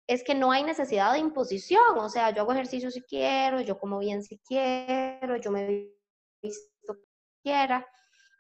es 0.09 0.25
que 0.25 0.35
no 0.35 0.51
hay 0.51 0.65
necesidad 0.65 1.13
de 1.13 1.19
imposición, 1.19 1.99
o 1.99 2.09
sea, 2.09 2.31
yo 2.31 2.41
hago 2.41 2.53
ejercicio 2.53 2.91
si 2.91 3.03
quiero, 3.03 3.61
yo 3.61 3.79
como 3.79 3.99
bien 3.99 4.23
si 4.23 4.39
quiero, 4.39 5.37
yo 5.37 5.51
me 5.51 5.91
visto 6.43 6.95
si 6.95 7.43
quiera, 7.43 7.87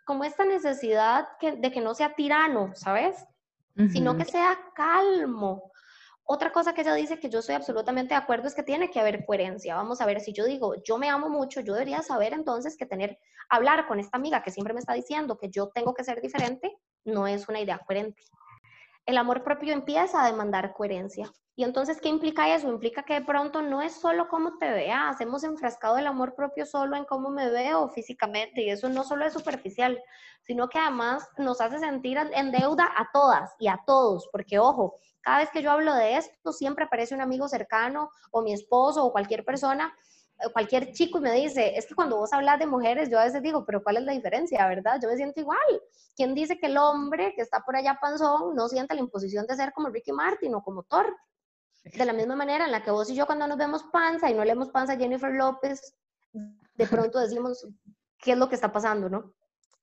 como 0.07 0.24
esta 0.24 0.46
necesidad 0.46 1.28
de 1.40 1.70
que 1.70 1.83
no 1.83 1.94
sea 1.94 2.14
tirano, 2.14 2.74
¿sabes? 2.74 3.22
Sino 3.92 4.16
que 4.16 4.24
sea 4.24 4.59
calmo. 4.74 5.70
Otra 6.24 6.50
cosa 6.50 6.72
que 6.72 6.81
ella 6.81 6.94
dice 6.94 7.20
que 7.20 7.28
yo 7.28 7.38
estoy 7.38 7.54
absolutamente 7.54 8.14
de 8.14 8.20
acuerdo 8.20 8.48
es 8.48 8.54
que 8.54 8.62
tiene 8.62 8.90
que 8.90 8.98
haber 8.98 9.24
coherencia. 9.24 9.76
Vamos 9.76 10.00
a 10.00 10.07
ver, 10.07 10.20
si 10.20 10.33
yo 10.33 10.46
digo, 10.46 10.74
yo 10.83 10.98
me 10.98 11.11
amo 11.11 11.28
mucho, 11.28 11.61
yo 11.61 11.74
debería 11.74 12.02
saber 12.02 12.33
entonces 12.33 12.76
que 12.76 12.87
tener, 12.87 13.18
hablar 13.50 13.87
con 13.87 14.00
esta 14.00 14.16
amiga 14.16 14.42
que 14.42 14.50
siempre 14.50 14.74
me 14.74 14.81
está 14.81 14.94
diciendo 14.94 15.38
que 15.38 15.50
yo 15.50 15.68
tengo 15.68 15.94
que 15.94 16.02
ser 16.02 16.20
diferente, 16.20 16.76
no 17.04 17.26
es 17.26 17.48
una 17.48 17.61
idea 17.61 17.78
coherente. 17.78 18.22
El 19.09 19.16
amor 19.16 19.42
propio 19.42 19.73
empieza 19.73 20.23
a 20.23 20.27
demandar 20.27 20.75
coherencia. 20.75 21.33
Y 21.57 21.64
entonces, 21.64 21.99
¿qué 21.99 22.11
implica 22.11 22.55
eso? 22.55 22.68
Implica 22.68 23.05
que 23.05 23.14
de 23.14 23.25
pronto 23.25 23.62
no 23.62 23.81
es 23.81 23.94
solo 23.94 24.29
cómo 24.29 24.59
te 24.59 24.71
veas, 24.71 25.18
hemos 25.23 25.44
enfrascado 25.44 25.97
el 25.97 26.07
amor 26.07 26.35
propio 26.35 26.66
solo 26.66 26.94
en 26.94 27.07
cómo 27.07 27.31
me 27.31 27.49
veo 27.49 27.88
físicamente 27.88 28.61
y 28.61 28.68
eso 28.68 28.90
no 28.90 29.05
solo 29.05 29.25
es 29.25 29.33
superficial, 29.33 29.99
sino 30.42 30.68
que 30.68 30.79
además 30.79 31.27
nos 31.38 31.62
hace 31.62 31.79
sentir 31.79 32.18
en 32.18 32.53
deuda 32.53 32.87
a 32.94 33.09
todas 33.11 33.55
y 33.59 33.68
a 33.68 33.81
todos, 33.87 34.29
porque 34.31 34.59
ojo, 34.59 34.94
cada 35.23 35.38
vez 35.38 35.49
que 35.51 35.62
yo 35.62 35.71
hablo 35.71 35.94
de 35.94 36.18
esto, 36.18 36.53
siempre 36.53 36.85
aparece 36.85 37.14
un 37.14 37.23
amigo 37.23 37.49
cercano 37.49 38.11
o 38.31 38.42
mi 38.42 38.53
esposo 38.53 39.07
o 39.07 39.12
cualquier 39.12 39.42
persona 39.42 39.97
cualquier 40.53 40.92
chico 40.92 41.18
y 41.18 41.22
me 41.22 41.33
dice, 41.33 41.77
es 41.77 41.87
que 41.87 41.94
cuando 41.94 42.16
vos 42.16 42.33
hablas 42.33 42.59
de 42.59 42.66
mujeres, 42.66 43.11
yo 43.11 43.18
a 43.18 43.24
veces 43.24 43.42
digo, 43.42 43.64
pero 43.64 43.83
¿cuál 43.83 43.96
es 43.96 44.05
la 44.05 44.12
diferencia, 44.12 44.66
verdad? 44.66 44.98
Yo 45.03 45.09
me 45.09 45.16
siento 45.16 45.40
igual. 45.40 45.59
¿Quién 46.14 46.35
dice 46.35 46.59
que 46.59 46.66
el 46.66 46.79
hombre 46.79 47.35
que 47.35 47.42
está 47.42 47.61
por 47.61 47.77
allá 47.77 47.98
panzón 48.01 48.55
no 48.55 48.68
siente 48.68 48.94
la 48.94 49.01
imposición 49.01 49.46
de 49.46 49.57
ser 49.57 49.72
como 49.72 49.88
Ricky 49.88 50.12
Martin 50.12 50.55
o 50.55 50.62
como 50.62 50.83
Thor? 50.85 51.16
De 51.85 52.05
la 52.05 52.12
misma 52.12 52.37
manera 52.37 52.64
en 52.64 52.72
la 52.72 52.83
que 52.83 52.90
vos 52.90 53.09
y 53.11 53.14
yo 53.14 53.27
cuando 53.27 53.46
nos 53.46 53.57
vemos 53.57 53.85
panza 53.92 54.31
y 54.31 54.35
no 54.35 54.44
leemos 54.44 54.70
panza 54.70 54.92
a 54.92 54.96
Jennifer 54.96 55.33
López, 55.33 55.94
de 56.33 56.87
pronto 56.87 57.18
decimos, 57.18 57.66
¿qué 58.18 58.33
es 58.33 58.38
lo 58.38 58.48
que 58.48 58.55
está 58.55 58.72
pasando, 58.72 59.09
no? 59.09 59.35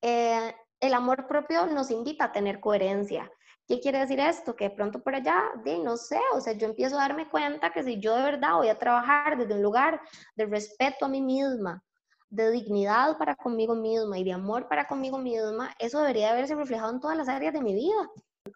Eh, 0.01 0.55
el 0.79 0.93
amor 0.93 1.27
propio 1.27 1.65
nos 1.65 1.89
invita 1.91 2.25
a 2.25 2.31
tener 2.31 2.59
coherencia. 2.59 3.31
¿Qué 3.67 3.79
quiere 3.79 3.99
decir 3.99 4.19
esto? 4.19 4.55
Que 4.55 4.65
de 4.65 4.75
pronto 4.75 5.01
por 5.01 5.15
allá, 5.15 5.43
de, 5.63 5.79
no 5.79 5.97
sé, 5.97 6.19
o 6.33 6.41
sea, 6.41 6.53
yo 6.53 6.67
empiezo 6.67 6.97
a 6.97 7.01
darme 7.01 7.29
cuenta 7.29 7.71
que 7.71 7.83
si 7.83 7.99
yo 7.99 8.15
de 8.15 8.23
verdad 8.23 8.55
voy 8.55 8.69
a 8.69 8.77
trabajar 8.77 9.37
desde 9.37 9.55
un 9.55 9.63
lugar 9.63 9.99
de 10.35 10.45
respeto 10.45 11.05
a 11.05 11.09
mí 11.09 11.21
misma, 11.21 11.83
de 12.29 12.51
dignidad 12.51 13.17
para 13.17 13.35
conmigo 13.35 13.75
misma 13.75 14.19
y 14.19 14.23
de 14.23 14.33
amor 14.33 14.67
para 14.67 14.87
conmigo 14.87 15.17
misma, 15.17 15.73
eso 15.79 15.99
debería 15.99 16.31
haberse 16.31 16.55
reflejado 16.55 16.91
en 16.93 16.99
todas 16.99 17.17
las 17.17 17.29
áreas 17.29 17.53
de 17.53 17.61
mi 17.61 17.73
vida. 17.73 18.09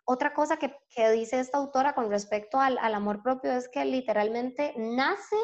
Otra 0.06 0.34
cosa 0.34 0.58
que, 0.58 0.76
que 0.90 1.10
dice 1.12 1.40
esta 1.40 1.58
autora 1.58 1.96
con 1.96 2.10
respecto 2.10 2.60
al, 2.60 2.78
al, 2.78 2.94
amor 2.94 3.24
propio 3.24 3.52
es 3.52 3.68
que 3.70 3.84
literalmente 3.86 4.74
nace 4.78 5.38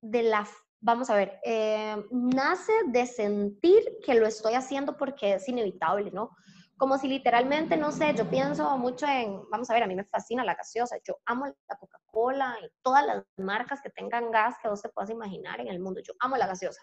de 0.00 0.22
la, 0.22 0.48
vamos 0.80 1.10
a 1.10 1.16
ver, 1.16 1.38
eh, 1.44 1.96
nace 2.10 2.72
de 2.86 3.04
sentir 3.06 3.82
que 4.04 4.14
lo 4.14 4.26
estoy 4.26 4.54
haciendo 4.54 4.96
porque 4.96 5.34
es 5.34 5.48
inevitable, 5.48 6.10
¿no? 6.10 6.30
Como 6.76 6.98
si 6.98 7.08
literalmente, 7.08 7.76
no 7.76 7.90
sé, 7.90 8.14
yo 8.14 8.28
pienso 8.28 8.76
mucho 8.76 9.06
en, 9.06 9.48
vamos 9.50 9.70
a 9.70 9.74
ver, 9.74 9.82
a 9.82 9.86
mí 9.86 9.94
me 9.94 10.04
fascina 10.04 10.44
la 10.44 10.54
gaseosa, 10.54 10.96
yo 11.04 11.18
amo 11.24 11.46
la 11.46 11.76
Coca-Cola 11.76 12.56
y 12.62 12.68
todas 12.82 13.06
las 13.06 13.24
marcas 13.38 13.80
que 13.80 13.90
tengan 13.90 14.30
gas 14.30 14.56
que 14.62 14.68
vos 14.68 14.82
te 14.82 14.90
puedas 14.90 15.10
imaginar 15.10 15.60
en 15.60 15.68
el 15.68 15.80
mundo, 15.80 16.00
yo 16.02 16.12
amo 16.20 16.36
la 16.36 16.46
gaseosa. 16.46 16.82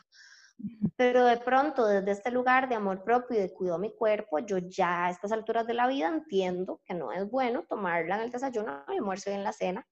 Pero 0.95 1.25
de 1.25 1.37
pronto, 1.37 1.85
desde 1.85 2.11
este 2.11 2.31
lugar 2.31 2.69
de 2.69 2.75
amor 2.75 3.03
propio 3.03 3.37
y 3.37 3.41
de 3.41 3.53
cuidado 3.53 3.79
mi 3.79 3.95
cuerpo, 3.95 4.39
yo 4.39 4.57
ya 4.57 5.05
a 5.05 5.09
estas 5.09 5.31
alturas 5.31 5.67
de 5.67 5.73
la 5.73 5.87
vida 5.87 6.07
entiendo 6.07 6.81
que 6.85 6.93
no 6.93 7.11
es 7.11 7.29
bueno 7.29 7.65
tomarla 7.67 8.15
en 8.15 8.21
el 8.21 8.31
desayuno, 8.31 8.83
el 8.87 8.95
almuerzo 8.97 9.29
y 9.29 9.33
en 9.33 9.43
la 9.43 9.51
cena. 9.51 9.87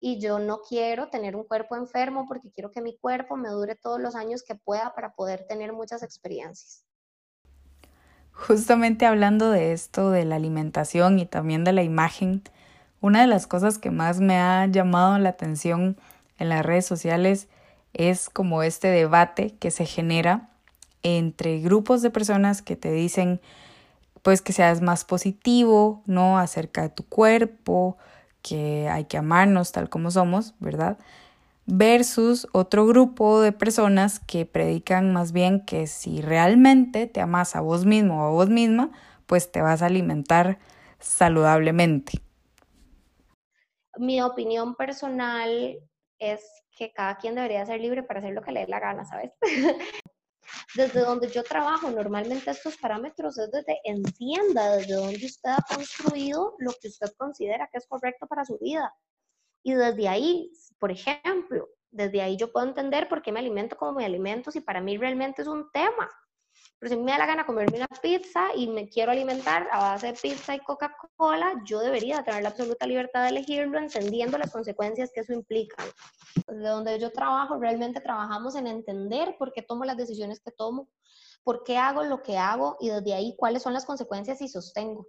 Y 0.00 0.20
yo 0.20 0.38
no 0.38 0.60
quiero 0.62 1.10
tener 1.10 1.36
un 1.36 1.44
cuerpo 1.44 1.76
enfermo 1.76 2.26
porque 2.26 2.50
quiero 2.50 2.70
que 2.70 2.80
mi 2.80 2.98
cuerpo 2.98 3.36
me 3.36 3.50
dure 3.50 3.76
todos 3.76 4.00
los 4.00 4.14
años 4.14 4.42
que 4.42 4.54
pueda 4.54 4.94
para 4.94 5.14
poder 5.14 5.46
tener 5.46 5.72
muchas 5.72 6.02
experiencias. 6.02 6.84
Justamente 8.46 9.04
hablando 9.04 9.50
de 9.50 9.72
esto, 9.72 10.10
de 10.10 10.24
la 10.24 10.36
alimentación 10.36 11.18
y 11.18 11.26
también 11.26 11.62
de 11.62 11.72
la 11.72 11.82
imagen, 11.82 12.42
una 13.02 13.20
de 13.20 13.26
las 13.26 13.46
cosas 13.46 13.78
que 13.78 13.90
más 13.90 14.20
me 14.20 14.38
ha 14.38 14.66
llamado 14.66 15.18
la 15.18 15.28
atención 15.28 15.98
en 16.38 16.48
las 16.48 16.64
redes 16.64 16.86
sociales 16.86 17.48
es 17.92 18.30
como 18.30 18.62
este 18.62 18.88
debate 18.88 19.54
que 19.60 19.70
se 19.70 19.84
genera 19.84 20.48
entre 21.02 21.60
grupos 21.60 22.00
de 22.00 22.10
personas 22.10 22.62
que 22.62 22.76
te 22.76 22.90
dicen 22.90 23.42
pues 24.22 24.40
que 24.40 24.54
seas 24.54 24.80
más 24.80 25.04
positivo, 25.04 26.02
¿no? 26.06 26.38
acerca 26.38 26.80
de 26.80 26.88
tu 26.88 27.04
cuerpo, 27.04 27.98
que 28.40 28.88
hay 28.88 29.04
que 29.04 29.18
amarnos 29.18 29.72
tal 29.72 29.90
como 29.90 30.10
somos, 30.10 30.54
¿verdad? 30.60 30.98
Versus 31.70 32.48
otro 32.52 32.86
grupo 32.86 33.40
de 33.40 33.52
personas 33.52 34.20
que 34.20 34.46
predican 34.46 35.12
más 35.12 35.32
bien 35.32 35.64
que 35.64 35.86
si 35.86 36.20
realmente 36.20 37.06
te 37.06 37.20
amas 37.20 37.56
a 37.56 37.60
vos 37.60 37.84
mismo 37.84 38.22
o 38.22 38.26
a 38.26 38.30
vos 38.30 38.48
misma, 38.48 38.90
pues 39.26 39.50
te 39.50 39.62
vas 39.62 39.82
a 39.82 39.86
alimentar 39.86 40.58
saludablemente. 40.98 42.20
Mi 43.98 44.20
opinión 44.22 44.74
personal 44.74 45.78
es 46.18 46.44
que 46.76 46.92
cada 46.92 47.16
quien 47.16 47.34
debería 47.34 47.66
ser 47.66 47.80
libre 47.80 48.02
para 48.02 48.20
hacer 48.20 48.32
lo 48.32 48.42
que 48.42 48.52
le 48.52 48.60
dé 48.60 48.66
la 48.66 48.80
gana, 48.80 49.04
¿sabes? 49.04 49.32
desde 50.74 51.00
donde 51.00 51.28
yo 51.28 51.42
trabajo, 51.42 51.90
normalmente 51.90 52.50
estos 52.50 52.76
parámetros 52.76 53.38
es 53.38 53.50
desde 53.50 53.80
entienda, 53.84 54.76
desde 54.76 54.94
donde 54.94 55.26
usted 55.26 55.50
ha 55.50 55.74
construido 55.74 56.54
lo 56.58 56.72
que 56.80 56.88
usted 56.88 57.12
considera 57.16 57.68
que 57.70 57.78
es 57.78 57.86
correcto 57.86 58.26
para 58.26 58.44
su 58.44 58.58
vida. 58.58 58.92
Y 59.62 59.74
desde 59.74 60.08
ahí, 60.08 60.52
por 60.78 60.90
ejemplo, 60.90 61.68
desde 61.90 62.22
ahí 62.22 62.36
yo 62.36 62.52
puedo 62.52 62.66
entender 62.66 63.08
por 63.08 63.22
qué 63.22 63.32
me 63.32 63.40
alimento 63.40 63.76
como 63.76 63.92
me 63.92 64.04
alimento 64.04 64.50
si 64.50 64.60
para 64.60 64.80
mí 64.80 64.96
realmente 64.96 65.42
es 65.42 65.48
un 65.48 65.70
tema. 65.72 66.08
Pero 66.78 66.94
si 66.94 66.96
me 66.96 67.12
da 67.12 67.18
la 67.18 67.26
gana 67.26 67.44
comerme 67.44 67.76
una 67.76 67.86
pizza 68.00 68.54
y 68.54 68.66
me 68.66 68.88
quiero 68.88 69.12
alimentar 69.12 69.68
a 69.70 69.78
base 69.78 70.08
de 70.08 70.12
pizza 70.14 70.54
y 70.54 70.60
Coca-Cola, 70.60 71.62
yo 71.66 71.80
debería 71.80 72.24
tener 72.24 72.42
la 72.42 72.48
absoluta 72.48 72.86
libertad 72.86 73.24
de 73.24 73.28
elegirlo, 73.28 73.78
entendiendo 73.78 74.38
las 74.38 74.50
consecuencias 74.50 75.10
que 75.12 75.20
eso 75.20 75.34
implica. 75.34 75.84
De 76.48 76.68
donde 76.68 76.98
yo 76.98 77.12
trabajo, 77.12 77.58
realmente 77.58 78.00
trabajamos 78.00 78.54
en 78.54 78.66
entender 78.66 79.36
por 79.38 79.52
qué 79.52 79.60
tomo 79.60 79.84
las 79.84 79.98
decisiones 79.98 80.40
que 80.40 80.52
tomo, 80.52 80.88
por 81.44 81.64
qué 81.64 81.76
hago 81.76 82.02
lo 82.04 82.22
que 82.22 82.38
hago 82.38 82.78
y 82.80 82.88
desde 82.88 83.12
ahí 83.12 83.34
cuáles 83.36 83.62
son 83.62 83.74
las 83.74 83.84
consecuencias 83.84 84.40
y 84.40 84.48
sostengo. 84.48 85.06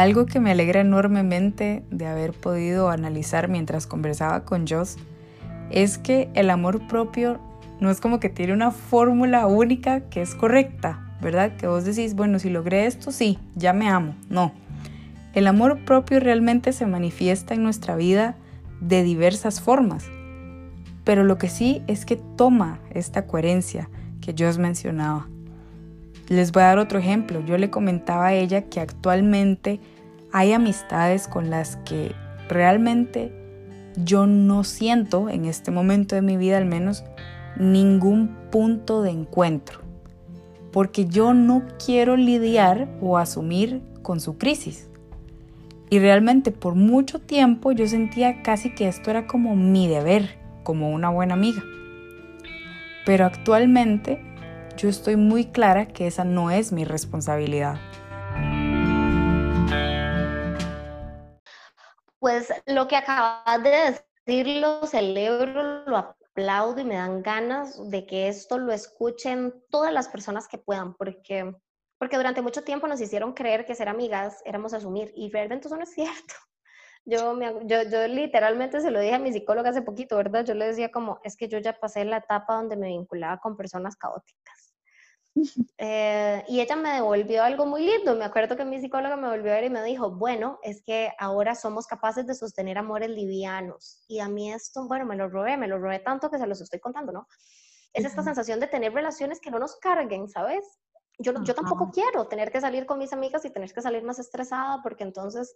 Algo 0.00 0.24
que 0.24 0.40
me 0.40 0.50
alegra 0.50 0.80
enormemente 0.80 1.84
de 1.90 2.06
haber 2.06 2.32
podido 2.32 2.88
analizar 2.88 3.48
mientras 3.48 3.86
conversaba 3.86 4.46
con 4.46 4.66
Joss 4.66 4.96
es 5.70 5.98
que 5.98 6.30
el 6.32 6.48
amor 6.48 6.86
propio 6.86 7.38
no 7.80 7.90
es 7.90 8.00
como 8.00 8.18
que 8.18 8.30
tiene 8.30 8.54
una 8.54 8.70
fórmula 8.70 9.44
única 9.44 10.08
que 10.08 10.22
es 10.22 10.34
correcta, 10.34 11.14
¿verdad? 11.20 11.54
Que 11.58 11.66
vos 11.66 11.84
decís, 11.84 12.14
bueno, 12.14 12.38
si 12.38 12.48
logré 12.48 12.86
esto, 12.86 13.12
sí, 13.12 13.38
ya 13.56 13.74
me 13.74 13.90
amo. 13.90 14.14
No. 14.30 14.52
El 15.34 15.46
amor 15.46 15.84
propio 15.84 16.18
realmente 16.18 16.72
se 16.72 16.86
manifiesta 16.86 17.52
en 17.52 17.62
nuestra 17.62 17.94
vida 17.94 18.36
de 18.80 19.02
diversas 19.02 19.60
formas. 19.60 20.06
Pero 21.04 21.24
lo 21.24 21.36
que 21.36 21.50
sí 21.50 21.82
es 21.88 22.06
que 22.06 22.16
toma 22.16 22.78
esta 22.94 23.26
coherencia 23.26 23.90
que 24.22 24.34
Joss 24.34 24.56
mencionaba. 24.56 25.28
Les 26.30 26.52
voy 26.52 26.62
a 26.62 26.66
dar 26.66 26.78
otro 26.78 27.00
ejemplo. 27.00 27.44
Yo 27.44 27.58
le 27.58 27.70
comentaba 27.70 28.28
a 28.28 28.34
ella 28.34 28.62
que 28.62 28.78
actualmente 28.78 29.80
hay 30.30 30.52
amistades 30.52 31.26
con 31.26 31.50
las 31.50 31.74
que 31.78 32.12
realmente 32.48 33.32
yo 33.96 34.28
no 34.28 34.62
siento 34.62 35.28
en 35.28 35.44
este 35.44 35.72
momento 35.72 36.14
de 36.14 36.22
mi 36.22 36.36
vida 36.36 36.56
al 36.56 36.66
menos 36.66 37.02
ningún 37.56 38.36
punto 38.52 39.02
de 39.02 39.10
encuentro. 39.10 39.80
Porque 40.70 41.06
yo 41.06 41.34
no 41.34 41.64
quiero 41.84 42.16
lidiar 42.16 42.88
o 43.00 43.18
asumir 43.18 43.82
con 44.02 44.20
su 44.20 44.38
crisis. 44.38 44.88
Y 45.90 45.98
realmente 45.98 46.52
por 46.52 46.76
mucho 46.76 47.18
tiempo 47.18 47.72
yo 47.72 47.88
sentía 47.88 48.42
casi 48.42 48.70
que 48.72 48.86
esto 48.86 49.10
era 49.10 49.26
como 49.26 49.56
mi 49.56 49.88
deber, 49.88 50.38
como 50.62 50.90
una 50.90 51.08
buena 51.10 51.34
amiga. 51.34 51.64
Pero 53.04 53.24
actualmente 53.24 54.29
yo 54.76 54.88
estoy 54.88 55.16
muy 55.16 55.46
clara 55.46 55.86
que 55.86 56.06
esa 56.06 56.24
no 56.24 56.50
es 56.50 56.72
mi 56.72 56.84
responsabilidad. 56.84 57.76
Pues 62.18 62.52
lo 62.66 62.86
que 62.86 62.96
acabas 62.96 63.62
de 63.62 64.00
decir 64.26 64.60
lo 64.60 64.86
celebro, 64.86 65.84
lo 65.86 65.96
aplaudo 65.96 66.80
y 66.80 66.84
me 66.84 66.96
dan 66.96 67.22
ganas 67.22 67.90
de 67.90 68.06
que 68.06 68.28
esto 68.28 68.58
lo 68.58 68.72
escuchen 68.72 69.54
todas 69.70 69.92
las 69.92 70.08
personas 70.08 70.46
que 70.46 70.58
puedan, 70.58 70.94
porque, 70.94 71.54
porque 71.98 72.16
durante 72.16 72.42
mucho 72.42 72.62
tiempo 72.62 72.86
nos 72.86 73.00
hicieron 73.00 73.32
creer 73.32 73.64
que 73.64 73.74
ser 73.74 73.88
amigas 73.88 74.42
éramos 74.44 74.74
asumir 74.74 75.12
y 75.16 75.30
realmente 75.30 75.68
eso 75.68 75.76
no 75.76 75.82
es 75.82 75.92
cierto. 75.92 76.34
Yo, 77.06 77.34
yo, 77.64 77.82
yo 77.84 78.06
literalmente 78.08 78.82
se 78.82 78.90
lo 78.90 79.00
dije 79.00 79.14
a 79.14 79.18
mi 79.18 79.32
psicóloga 79.32 79.70
hace 79.70 79.80
poquito, 79.80 80.16
¿verdad? 80.16 80.44
Yo 80.44 80.52
le 80.52 80.66
decía 80.66 80.90
como, 80.90 81.18
es 81.24 81.34
que 81.34 81.48
yo 81.48 81.58
ya 81.58 81.72
pasé 81.72 82.04
la 82.04 82.18
etapa 82.18 82.56
donde 82.56 82.76
me 82.76 82.88
vinculaba 82.88 83.38
con 83.38 83.56
personas 83.56 83.96
caóticas 83.96 84.59
eh, 85.78 86.44
y 86.48 86.60
ella 86.60 86.76
me 86.76 86.94
devolvió 86.94 87.42
algo 87.42 87.66
muy 87.66 87.86
lindo. 87.86 88.14
Me 88.16 88.24
acuerdo 88.24 88.56
que 88.56 88.64
mi 88.64 88.80
psicóloga 88.80 89.16
me 89.16 89.28
volvió 89.28 89.52
a 89.52 89.56
ver 89.56 89.64
y 89.64 89.70
me 89.70 89.82
dijo, 89.82 90.10
bueno, 90.10 90.58
es 90.62 90.82
que 90.82 91.12
ahora 91.18 91.54
somos 91.54 91.86
capaces 91.86 92.26
de 92.26 92.34
sostener 92.34 92.78
amores 92.78 93.10
livianos. 93.10 94.04
Y 94.08 94.20
a 94.20 94.28
mí 94.28 94.52
esto, 94.52 94.86
bueno, 94.86 95.06
me 95.06 95.16
lo 95.16 95.28
robé, 95.28 95.56
me 95.56 95.68
lo 95.68 95.78
robé 95.78 96.00
tanto 96.00 96.30
que 96.30 96.38
se 96.38 96.46
los 96.46 96.60
estoy 96.60 96.80
contando, 96.80 97.12
¿no? 97.12 97.26
Es 97.92 98.04
esta 98.04 98.22
sensación 98.22 98.60
de 98.60 98.68
tener 98.68 98.92
relaciones 98.92 99.40
que 99.40 99.50
no 99.50 99.58
nos 99.58 99.76
carguen, 99.76 100.28
¿sabes? 100.28 100.64
Yo, 101.18 101.34
yo 101.42 101.54
tampoco 101.54 101.90
quiero 101.90 102.28
tener 102.28 102.50
que 102.50 102.60
salir 102.60 102.86
con 102.86 102.98
mis 102.98 103.12
amigas 103.12 103.44
y 103.44 103.50
tener 103.50 103.72
que 103.72 103.82
salir 103.82 104.02
más 104.02 104.18
estresada 104.18 104.80
porque 104.82 105.04
entonces 105.04 105.54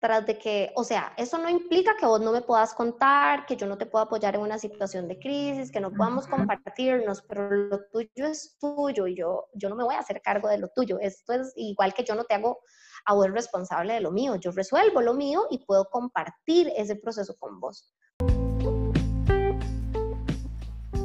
tras 0.00 0.26
de 0.26 0.38
que, 0.38 0.72
o 0.76 0.84
sea, 0.84 1.12
eso 1.16 1.38
no 1.38 1.50
implica 1.50 1.96
que 1.96 2.06
vos 2.06 2.20
no 2.20 2.30
me 2.30 2.42
puedas 2.42 2.72
contar, 2.72 3.46
que 3.46 3.56
yo 3.56 3.66
no 3.66 3.76
te 3.76 3.86
pueda 3.86 4.04
apoyar 4.04 4.36
en 4.36 4.42
una 4.42 4.58
situación 4.58 5.08
de 5.08 5.18
crisis, 5.18 5.72
que 5.72 5.80
no 5.80 5.90
podamos 5.90 6.28
compartirnos, 6.28 7.22
pero 7.22 7.50
lo 7.50 7.80
tuyo 7.90 8.26
es 8.26 8.56
tuyo 8.60 9.08
y 9.08 9.16
yo, 9.16 9.46
yo 9.54 9.68
no 9.68 9.74
me 9.74 9.82
voy 9.82 9.96
a 9.96 10.00
hacer 10.00 10.22
cargo 10.22 10.48
de 10.48 10.58
lo 10.58 10.68
tuyo. 10.68 10.98
Esto 11.00 11.32
es 11.32 11.52
igual 11.56 11.94
que 11.94 12.04
yo 12.04 12.14
no 12.14 12.24
te 12.24 12.34
hago 12.34 12.60
a 13.06 13.14
vos 13.14 13.30
responsable 13.32 13.94
de 13.94 14.00
lo 14.00 14.12
mío. 14.12 14.36
Yo 14.36 14.52
resuelvo 14.52 15.00
lo 15.00 15.14
mío 15.14 15.46
y 15.50 15.64
puedo 15.64 15.86
compartir 15.90 16.70
ese 16.76 16.94
proceso 16.94 17.34
con 17.36 17.58
vos. 17.58 17.92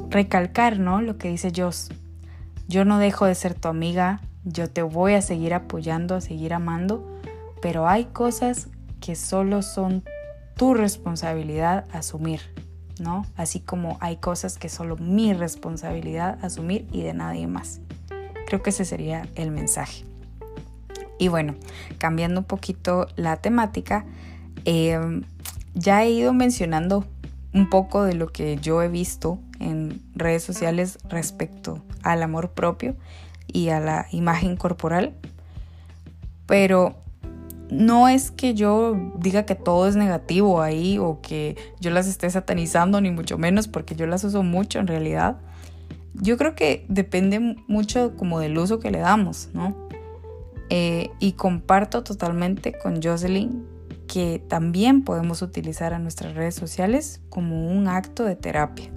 Recalcar, 0.10 0.78
¿no? 0.78 1.02
Lo 1.02 1.18
que 1.18 1.30
dice 1.30 1.52
Joss. 1.56 1.90
Yo 2.68 2.86
no 2.86 3.00
dejo 3.00 3.26
de 3.26 3.34
ser 3.34 3.60
tu 3.60 3.68
amiga, 3.68 4.22
yo 4.44 4.70
te 4.70 4.84
voy 4.84 5.16
a 5.16 5.22
seguir 5.24 5.56
apoyando, 5.56 6.16
a 6.16 6.22
seguir 6.22 6.54
amando, 6.54 7.04
pero 7.62 7.88
hay 7.88 8.06
cosas 8.06 8.70
que 9.04 9.18
solo 9.18 9.62
son 9.64 10.02
tu 10.56 10.74
responsabilidad 10.74 11.84
asumir, 11.92 12.40
¿no? 13.02 13.26
Así 13.36 13.60
como 13.60 13.98
hay 14.00 14.16
cosas 14.16 14.58
que 14.58 14.70
solo 14.70 14.96
mi 14.96 15.34
responsabilidad 15.34 16.40
asumir 16.42 16.88
y 16.94 17.02
de 17.02 17.14
nadie 17.14 17.46
más. 17.46 17.82
Creo 18.48 18.64
que 18.64 18.70
ese 18.70 18.86
sería 18.86 19.28
el 19.36 19.52
mensaje. 19.52 20.06
Y 21.20 21.28
bueno, 21.28 21.56
cambiando 21.98 22.40
un 22.40 22.46
poquito 22.46 23.08
la 23.18 23.36
temática, 23.36 24.06
em, 24.64 25.24
ya 25.74 26.04
he 26.04 26.12
ido 26.12 26.32
mencionando 26.32 27.06
un 27.54 27.70
poco 27.70 28.04
de 28.04 28.14
lo 28.14 28.28
que 28.28 28.56
yo 28.56 28.82
he 28.82 28.88
visto 28.88 29.38
en 29.60 30.02
redes 30.16 30.44
sociales 30.44 30.98
respecto 31.10 31.84
al 32.04 32.24
amor 32.24 32.52
propio 32.52 32.96
y 33.48 33.68
a 33.68 33.82
la 33.82 34.08
imagen 34.12 34.56
corporal, 34.56 35.14
pero 36.46 37.03
no 37.74 38.08
es 38.08 38.32
que 38.32 38.54
yo 38.54 38.96
diga 39.18 39.46
que 39.46 39.56
todo 39.56 39.88
es 39.88 39.96
negativo 39.96 40.62
ahí 40.62 40.98
o 40.98 41.20
que 41.22 41.58
yo 41.80 41.92
las 41.92 42.08
esté 42.08 42.30
satanizando, 42.30 43.02
ni 43.02 43.12
mucho 43.12 43.38
menos, 43.38 43.68
porque 43.68 43.96
yo 43.96 44.06
las 44.06 44.24
uso 44.24 44.44
mucho 44.44 44.80
en 44.80 44.88
realidad. 44.88 45.38
Yo 46.14 46.38
creo 46.38 46.56
que 46.56 46.86
depende 46.88 47.40
mucho 47.68 48.16
como 48.16 48.40
del 48.40 48.58
uso 48.58 48.80
que 48.80 48.92
le 48.92 49.00
damos, 49.00 49.50
¿no? 49.54 49.90
Eh, 50.70 51.10
y 51.20 51.34
comparto 51.34 52.04
totalmente 52.04 52.78
con 52.78 53.02
Jocelyn 53.02 53.66
que 54.08 54.44
también 54.48 55.04
podemos 55.04 55.42
utilizar 55.42 55.94
a 55.94 56.00
nuestras 56.00 56.36
redes 56.36 56.56
sociales 56.56 57.22
como 57.30 57.68
un 57.72 57.88
acto 57.88 58.26
de 58.26 58.36
terapia. 58.36 58.92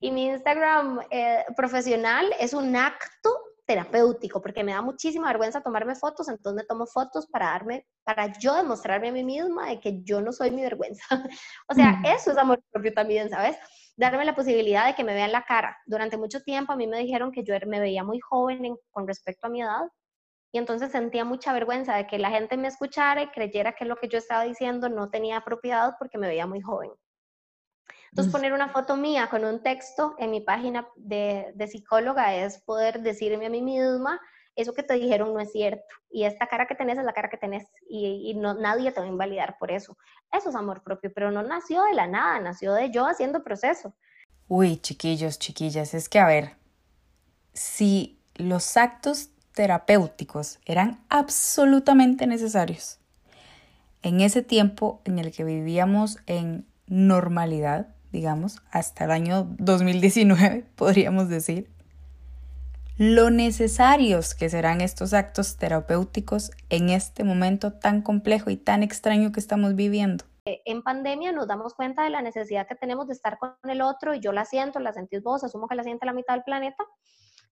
Y 0.00 0.10
mi 0.10 0.26
Instagram 0.26 1.00
eh, 1.10 1.44
profesional 1.56 2.26
es 2.40 2.54
un 2.54 2.74
acto 2.74 3.30
terapéutico, 3.72 4.42
porque 4.42 4.62
me 4.62 4.72
da 4.72 4.82
muchísima 4.82 5.28
vergüenza 5.28 5.62
tomarme 5.62 5.94
fotos, 5.94 6.28
entonces 6.28 6.62
me 6.62 6.66
tomo 6.66 6.86
fotos 6.86 7.26
para 7.26 7.46
darme, 7.46 7.86
para 8.04 8.38
yo 8.38 8.54
demostrarme 8.54 9.08
a 9.08 9.12
mí 9.12 9.24
misma 9.24 9.68
de 9.70 9.80
que 9.80 10.02
yo 10.02 10.20
no 10.20 10.30
soy 10.30 10.50
mi 10.50 10.60
vergüenza. 10.60 11.02
o 11.68 11.74
sea, 11.74 12.02
eso 12.04 12.32
es 12.32 12.36
amor 12.36 12.62
propio 12.70 12.92
también, 12.92 13.30
¿sabes? 13.30 13.56
Darme 13.96 14.26
la 14.26 14.34
posibilidad 14.34 14.86
de 14.86 14.94
que 14.94 15.04
me 15.04 15.14
vean 15.14 15.32
la 15.32 15.44
cara. 15.44 15.78
Durante 15.86 16.18
mucho 16.18 16.40
tiempo 16.42 16.72
a 16.72 16.76
mí 16.76 16.86
me 16.86 16.98
dijeron 16.98 17.32
que 17.32 17.44
yo 17.44 17.54
er, 17.54 17.66
me 17.66 17.80
veía 17.80 18.04
muy 18.04 18.20
joven 18.20 18.76
con 18.90 19.06
respecto 19.06 19.46
a 19.46 19.50
mi 19.50 19.62
edad, 19.62 19.88
y 20.54 20.58
entonces 20.58 20.92
sentía 20.92 21.24
mucha 21.24 21.54
vergüenza 21.54 21.96
de 21.96 22.06
que 22.06 22.18
la 22.18 22.28
gente 22.28 22.58
me 22.58 22.68
escuchara 22.68 23.22
y 23.22 23.30
creyera 23.30 23.72
que 23.72 23.86
lo 23.86 23.96
que 23.96 24.08
yo 24.08 24.18
estaba 24.18 24.44
diciendo 24.44 24.90
no 24.90 25.08
tenía 25.08 25.40
propiedad 25.40 25.94
porque 25.98 26.18
me 26.18 26.28
veía 26.28 26.46
muy 26.46 26.60
joven. 26.60 26.90
Entonces, 28.12 28.30
poner 28.30 28.52
una 28.52 28.68
foto 28.68 28.94
mía 28.94 29.28
con 29.30 29.42
un 29.42 29.62
texto 29.62 30.14
en 30.18 30.30
mi 30.30 30.42
página 30.42 30.86
de, 30.96 31.54
psicóloga 31.66 32.34
es 32.34 32.58
poder 32.58 33.00
decirme 33.00 33.46
a 33.46 33.50
mí 33.50 33.62
misma, 33.62 34.20
eso 34.54 34.74
que 34.74 34.82
te 34.82 34.92
dijeron 34.94 35.32
no 35.32 35.40
es 35.40 35.50
cierto. 35.50 35.82
Y 36.10 36.24
esta 36.24 36.46
cara 36.46 36.66
que 36.66 36.74
tenés 36.74 36.98
es 36.98 37.06
la 37.06 37.14
cara 37.14 37.30
que 37.30 37.38
tenés. 37.38 37.64
Y, 37.88 38.34
no, 38.34 38.52
nadie 38.52 38.92
te 38.92 39.00
va 39.00 39.06
a 39.06 39.08
invalidar 39.08 39.56
por 39.58 39.70
eso. 39.70 39.96
Eso 40.30 40.50
es 40.50 40.54
amor 40.54 40.82
propio, 40.82 41.10
pero 41.14 41.30
no 41.30 41.42
nació 41.42 41.84
de 41.84 41.94
la 41.94 42.06
nada, 42.06 42.38
nació 42.38 42.74
de 42.74 42.90
yo 42.90 43.06
haciendo 43.06 43.42
proceso. 43.42 43.94
Uy, 44.46 44.76
chiquillos, 44.76 45.38
chiquillas, 45.38 45.94
es 45.94 46.10
que 46.10 46.18
a 46.18 46.26
ver, 46.26 46.56
si 47.54 48.20
los 48.34 48.76
actos 48.76 49.30
terapéuticos 49.54 50.58
eran 50.66 51.02
absolutamente 51.08 52.26
necesarios, 52.26 52.98
en 54.02 54.20
ese 54.20 54.42
tiempo 54.42 55.00
en 55.06 55.18
el 55.18 55.32
que 55.32 55.44
vivíamos 55.44 56.18
en 56.26 56.66
normalidad, 56.88 57.94
digamos, 58.12 58.62
hasta 58.70 59.04
el 59.04 59.10
año 59.10 59.48
2019, 59.58 60.66
podríamos 60.76 61.28
decir, 61.28 61.68
lo 62.98 63.30
necesarios 63.30 64.34
que 64.34 64.50
serán 64.50 64.80
estos 64.82 65.14
actos 65.14 65.56
terapéuticos 65.56 66.50
en 66.68 66.90
este 66.90 67.24
momento 67.24 67.72
tan 67.72 68.02
complejo 68.02 68.50
y 68.50 68.56
tan 68.56 68.82
extraño 68.82 69.32
que 69.32 69.40
estamos 69.40 69.74
viviendo. 69.74 70.24
Eh, 70.44 70.60
en 70.66 70.82
pandemia 70.82 71.32
nos 71.32 71.48
damos 71.48 71.74
cuenta 71.74 72.04
de 72.04 72.10
la 72.10 72.20
necesidad 72.20 72.66
que 72.66 72.74
tenemos 72.74 73.06
de 73.06 73.14
estar 73.14 73.38
con 73.38 73.54
el 73.64 73.80
otro 73.80 74.14
y 74.14 74.20
yo 74.20 74.32
la 74.32 74.44
siento, 74.44 74.78
la 74.78 74.92
sentís 74.92 75.22
vos, 75.22 75.42
asumo 75.42 75.68
que 75.68 75.74
la 75.74 75.84
siente 75.84 76.04
la 76.04 76.12
mitad 76.12 76.34
del 76.34 76.44
planeta, 76.44 76.84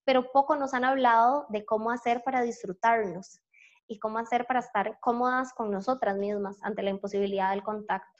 pero 0.04 0.30
poco 0.30 0.56
nos 0.56 0.74
han 0.74 0.84
hablado 0.84 1.46
de 1.48 1.64
cómo 1.64 1.90
hacer 1.90 2.22
para 2.22 2.42
disfrutarnos 2.42 3.40
y 3.86 3.98
cómo 3.98 4.18
hacer 4.18 4.46
para 4.46 4.60
estar 4.60 4.98
cómodas 5.00 5.52
con 5.52 5.70
nosotras 5.70 6.16
mismas 6.16 6.58
ante 6.62 6.82
la 6.82 6.90
imposibilidad 6.90 7.50
del 7.50 7.62
contacto. 7.62 8.19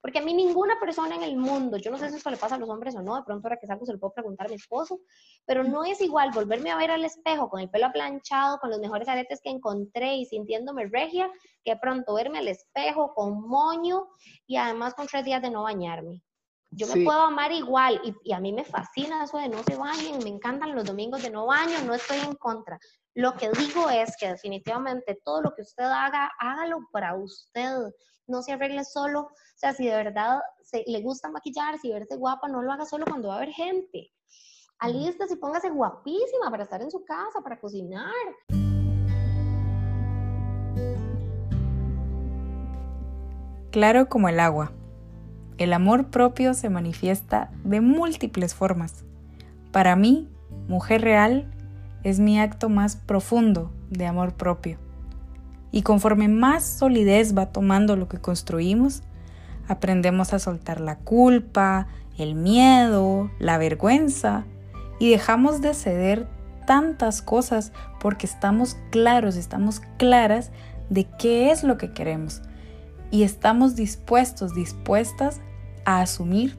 Porque 0.00 0.18
a 0.18 0.22
mí 0.22 0.34
ninguna 0.34 0.78
persona 0.78 1.14
en 1.14 1.22
el 1.22 1.36
mundo, 1.36 1.76
yo 1.76 1.90
no 1.90 1.98
sé 1.98 2.10
si 2.10 2.16
eso 2.16 2.30
le 2.30 2.36
pasa 2.36 2.56
a 2.56 2.58
los 2.58 2.68
hombres 2.68 2.94
o 2.96 3.02
no, 3.02 3.16
de 3.16 3.22
pronto 3.22 3.46
ahora 3.46 3.58
que 3.58 3.66
salgo 3.66 3.86
se 3.86 3.92
lo 3.92 3.98
puedo 3.98 4.12
preguntar 4.12 4.46
a 4.46 4.50
mi 4.50 4.56
esposo, 4.56 5.00
pero 5.44 5.64
no 5.64 5.84
es 5.84 6.00
igual 6.00 6.30
volverme 6.32 6.70
a 6.70 6.76
ver 6.76 6.90
al 6.90 7.04
espejo 7.04 7.48
con 7.48 7.60
el 7.60 7.70
pelo 7.70 7.86
aplanchado, 7.86 8.58
con 8.58 8.70
los 8.70 8.80
mejores 8.80 9.08
aretes 9.08 9.40
que 9.42 9.50
encontré 9.50 10.16
y 10.16 10.26
sintiéndome 10.26 10.86
regia, 10.86 11.30
que 11.64 11.72
de 11.72 11.78
pronto 11.78 12.14
verme 12.14 12.38
al 12.38 12.48
espejo 12.48 13.14
con 13.14 13.46
moño 13.48 14.08
y 14.46 14.56
además 14.56 14.94
con 14.94 15.06
tres 15.06 15.24
días 15.24 15.42
de 15.42 15.50
no 15.50 15.62
bañarme. 15.62 16.22
Yo 16.70 16.86
me 16.88 17.04
puedo 17.04 17.20
amar 17.20 17.52
igual 17.52 18.00
y, 18.04 18.14
y, 18.24 18.32
a 18.32 18.40
mí 18.40 18.52
me 18.52 18.64
fascina 18.64 19.24
eso 19.24 19.38
de 19.38 19.48
no 19.48 19.62
se 19.62 19.76
bañen, 19.76 20.18
me 20.22 20.28
encantan 20.28 20.74
los 20.74 20.84
domingos 20.84 21.22
de 21.22 21.30
no 21.30 21.46
baño, 21.46 21.80
no 21.86 21.94
estoy 21.94 22.18
en 22.18 22.34
contra. 22.34 22.78
Lo 23.14 23.34
que 23.34 23.48
digo 23.50 23.88
es 23.88 24.14
que 24.18 24.28
definitivamente 24.28 25.18
todo 25.24 25.40
lo 25.40 25.54
que 25.54 25.62
usted 25.62 25.84
haga, 25.84 26.30
hágalo 26.38 26.80
para 26.92 27.14
usted 27.14 27.72
no 28.26 28.42
se 28.42 28.52
arregle 28.52 28.84
solo. 28.84 29.20
O 29.20 29.58
sea, 29.58 29.72
si 29.72 29.86
de 29.86 29.96
verdad 29.96 30.40
se, 30.62 30.84
le 30.86 31.00
gusta 31.02 31.30
maquillar, 31.30 31.78
si 31.78 31.90
verse 31.90 32.16
guapa, 32.16 32.48
no 32.48 32.62
lo 32.62 32.72
haga 32.72 32.84
solo 32.84 33.06
cuando 33.06 33.28
va 33.28 33.34
a 33.34 33.36
haber 33.38 33.50
gente. 33.50 34.12
Alístese 34.78 35.34
y 35.34 35.36
póngase 35.36 35.70
guapísima 35.70 36.50
para 36.50 36.64
estar 36.64 36.82
en 36.82 36.90
su 36.90 37.04
casa, 37.04 37.40
para 37.42 37.58
cocinar. 37.58 38.12
Claro 43.70 44.08
como 44.08 44.28
el 44.28 44.40
agua. 44.40 44.72
El 45.58 45.72
amor 45.72 46.10
propio 46.10 46.52
se 46.52 46.68
manifiesta 46.68 47.50
de 47.64 47.80
múltiples 47.80 48.54
formas. 48.54 49.04
Para 49.72 49.96
mí, 49.96 50.28
mujer 50.68 51.00
real 51.00 51.50
es 52.02 52.20
mi 52.20 52.38
acto 52.38 52.68
más 52.68 52.96
profundo 52.96 53.70
de 53.90 54.06
amor 54.06 54.34
propio. 54.34 54.78
Y 55.76 55.82
conforme 55.82 56.26
más 56.26 56.64
solidez 56.64 57.36
va 57.36 57.52
tomando 57.52 57.96
lo 57.96 58.08
que 58.08 58.16
construimos, 58.16 59.02
aprendemos 59.68 60.32
a 60.32 60.38
soltar 60.38 60.80
la 60.80 60.96
culpa, 60.96 61.86
el 62.16 62.34
miedo, 62.34 63.30
la 63.38 63.58
vergüenza 63.58 64.46
y 64.98 65.10
dejamos 65.10 65.60
de 65.60 65.74
ceder 65.74 66.28
tantas 66.66 67.20
cosas 67.20 67.72
porque 68.00 68.24
estamos 68.24 68.78
claros, 68.90 69.36
estamos 69.36 69.82
claras 69.98 70.50
de 70.88 71.06
qué 71.18 71.50
es 71.50 71.62
lo 71.62 71.76
que 71.76 71.92
queremos 71.92 72.40
y 73.10 73.24
estamos 73.24 73.76
dispuestos, 73.76 74.54
dispuestas 74.54 75.42
a 75.84 76.00
asumir 76.00 76.56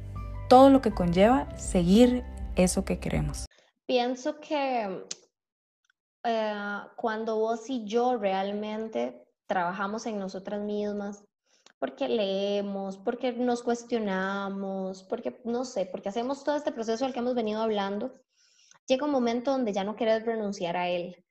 todo 0.47 0.69
lo 0.69 0.81
que 0.81 0.91
conlleva 0.91 1.47
seguir 1.57 2.23
eso 2.55 2.85
que 2.85 2.99
queremos. 2.99 3.47
Pienso 3.87 4.39
que 4.39 5.07
eh, 6.27 6.81
cuando 6.97 7.37
vos 7.37 7.69
y 7.69 7.85
yo 7.85 8.17
realmente 8.17 9.25
trabajamos 9.47 10.05
en 10.05 10.19
nosotras 10.19 10.61
mismas, 10.61 11.23
porque 11.79 12.09
leemos, 12.09 12.97
porque 12.97 13.31
nos 13.31 13.63
cuestionamos, 13.63 15.03
porque, 15.03 15.39
no 15.45 15.63
sé, 15.63 15.85
porque 15.85 16.09
hacemos 16.09 16.43
todo 16.43 16.57
este 16.57 16.73
proceso 16.73 17.05
al 17.05 17.13
que 17.13 17.19
hemos 17.19 17.33
venido 17.33 17.61
hablando, 17.61 18.13
llega 18.87 19.05
un 19.05 19.11
momento 19.11 19.51
donde 19.51 19.71
ya 19.71 19.85
no 19.85 19.95
quieres 19.95 20.25
renunciar 20.25 20.75
a 20.75 20.89
él. 20.89 21.23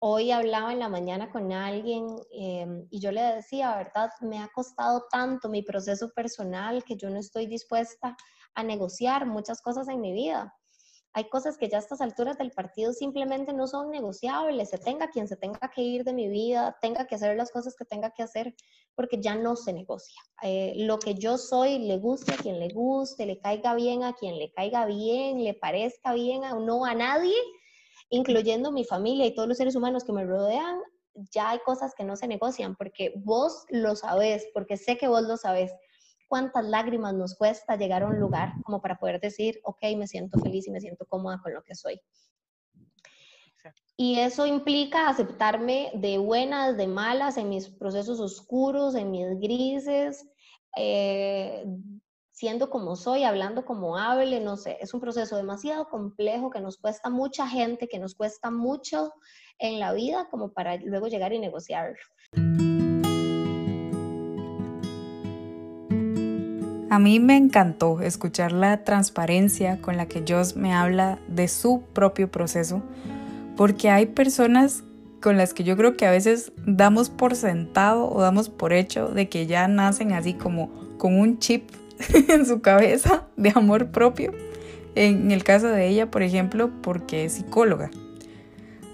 Hoy 0.00 0.32
hablaba 0.32 0.72
en 0.72 0.80
la 0.80 0.88
mañana 0.90 1.30
con 1.30 1.50
alguien 1.52 2.06
em, 2.32 2.86
y 2.90 3.00
yo 3.00 3.10
le 3.10 3.22
decía, 3.22 3.76
verdad, 3.76 4.10
me 4.20 4.38
ha 4.40 4.48
costado 4.48 5.06
tanto 5.10 5.48
mi 5.48 5.62
proceso 5.62 6.10
personal 6.10 6.84
que 6.84 6.96
yo 6.96 7.08
no 7.08 7.18
estoy 7.18 7.46
dispuesta 7.46 8.16
a 8.54 8.62
negociar 8.64 9.24
muchas 9.24 9.62
cosas 9.62 9.88
en 9.88 10.00
mi 10.00 10.12
vida 10.12 10.52
hay 11.14 11.28
cosas 11.28 11.58
que 11.58 11.68
ya 11.68 11.76
a 11.76 11.80
estas 11.80 12.00
alturas 12.00 12.38
del 12.38 12.52
partido 12.52 12.92
simplemente 12.92 13.52
no 13.52 13.66
son 13.66 13.90
negociables, 13.90 14.70
se 14.70 14.78
tenga 14.78 15.08
quien 15.10 15.28
se 15.28 15.36
tenga 15.36 15.70
que 15.74 15.82
ir 15.82 16.04
de 16.04 16.14
mi 16.14 16.28
vida, 16.28 16.76
tenga 16.80 17.06
que 17.06 17.16
hacer 17.16 17.36
las 17.36 17.50
cosas 17.50 17.76
que 17.76 17.84
tenga 17.84 18.10
que 18.10 18.22
hacer, 18.22 18.54
porque 18.94 19.20
ya 19.20 19.34
no 19.34 19.54
se 19.54 19.72
negocia. 19.72 20.20
Eh, 20.42 20.72
lo 20.76 20.98
que 20.98 21.14
yo 21.14 21.36
soy 21.36 21.78
le 21.78 21.98
guste 21.98 22.32
a 22.32 22.36
quien 22.36 22.58
le 22.58 22.68
guste, 22.68 23.26
le 23.26 23.38
caiga 23.38 23.74
bien 23.74 24.04
a 24.04 24.14
quien 24.14 24.38
le 24.38 24.52
caiga 24.52 24.86
bien, 24.86 25.44
le 25.44 25.54
parezca 25.54 26.14
bien 26.14 26.44
o 26.44 26.60
no 26.60 26.84
a 26.86 26.94
nadie, 26.94 27.36
incluyendo 28.08 28.72
mi 28.72 28.84
familia 28.84 29.26
y 29.26 29.34
todos 29.34 29.48
los 29.48 29.58
seres 29.58 29.76
humanos 29.76 30.04
que 30.04 30.12
me 30.12 30.24
rodean, 30.24 30.80
ya 31.14 31.50
hay 31.50 31.58
cosas 31.60 31.94
que 31.94 32.04
no 32.04 32.16
se 32.16 32.26
negocian 32.26 32.74
porque 32.74 33.12
vos 33.16 33.64
lo 33.68 33.96
sabes, 33.96 34.46
porque 34.54 34.78
sé 34.78 34.96
que 34.96 35.08
vos 35.08 35.22
lo 35.22 35.36
sabes. 35.36 35.72
¿Cuántas 36.32 36.64
lágrimas 36.64 37.12
nos 37.12 37.34
cuesta 37.34 37.76
llegar 37.76 38.02
a 38.02 38.06
un 38.06 38.18
lugar 38.18 38.54
como 38.64 38.80
para 38.80 38.98
poder 38.98 39.20
decir, 39.20 39.60
ok, 39.64 39.82
me 39.98 40.06
siento 40.06 40.40
feliz 40.40 40.66
y 40.66 40.70
me 40.70 40.80
siento 40.80 41.04
cómoda 41.04 41.38
con 41.42 41.52
lo 41.52 41.62
que 41.62 41.74
soy? 41.74 42.00
Y 43.98 44.18
eso 44.18 44.46
implica 44.46 45.10
aceptarme 45.10 45.90
de 45.92 46.16
buenas, 46.16 46.78
de 46.78 46.86
malas, 46.86 47.36
en 47.36 47.50
mis 47.50 47.68
procesos 47.68 48.18
oscuros, 48.18 48.94
en 48.94 49.10
mis 49.10 49.26
grises, 49.40 50.26
eh, 50.74 51.66
siendo 52.30 52.70
como 52.70 52.96
soy, 52.96 53.24
hablando 53.24 53.66
como 53.66 53.98
hable, 53.98 54.40
no 54.40 54.56
sé, 54.56 54.78
es 54.80 54.94
un 54.94 55.02
proceso 55.02 55.36
demasiado 55.36 55.90
complejo 55.90 56.48
que 56.48 56.62
nos 56.62 56.78
cuesta 56.78 57.10
mucha 57.10 57.46
gente, 57.46 57.88
que 57.88 57.98
nos 57.98 58.14
cuesta 58.14 58.50
mucho 58.50 59.12
en 59.58 59.78
la 59.78 59.92
vida 59.92 60.28
como 60.30 60.54
para 60.54 60.76
luego 60.76 61.08
llegar 61.08 61.34
y 61.34 61.38
negociarlo. 61.38 61.98
A 66.92 66.98
mí 66.98 67.20
me 67.20 67.38
encantó 67.38 68.02
escuchar 68.02 68.52
la 68.52 68.84
transparencia 68.84 69.80
con 69.80 69.96
la 69.96 70.08
que 70.08 70.24
Joss 70.28 70.56
me 70.56 70.74
habla 70.74 71.18
de 71.26 71.48
su 71.48 71.84
propio 71.94 72.30
proceso, 72.30 72.82
porque 73.56 73.88
hay 73.88 74.04
personas 74.04 74.84
con 75.22 75.38
las 75.38 75.54
que 75.54 75.64
yo 75.64 75.74
creo 75.78 75.96
que 75.96 76.04
a 76.04 76.10
veces 76.10 76.52
damos 76.66 77.08
por 77.08 77.34
sentado 77.34 78.12
o 78.12 78.20
damos 78.20 78.50
por 78.50 78.74
hecho 78.74 79.08
de 79.08 79.30
que 79.30 79.46
ya 79.46 79.68
nacen 79.68 80.12
así 80.12 80.34
como 80.34 80.70
con 80.98 81.18
un 81.18 81.38
chip 81.38 81.70
en 82.28 82.44
su 82.44 82.60
cabeza 82.60 83.26
de 83.38 83.52
amor 83.54 83.90
propio. 83.90 84.34
En 84.94 85.30
el 85.30 85.44
caso 85.44 85.68
de 85.68 85.88
ella, 85.88 86.10
por 86.10 86.22
ejemplo, 86.22 86.70
porque 86.82 87.24
es 87.24 87.32
psicóloga. 87.32 87.90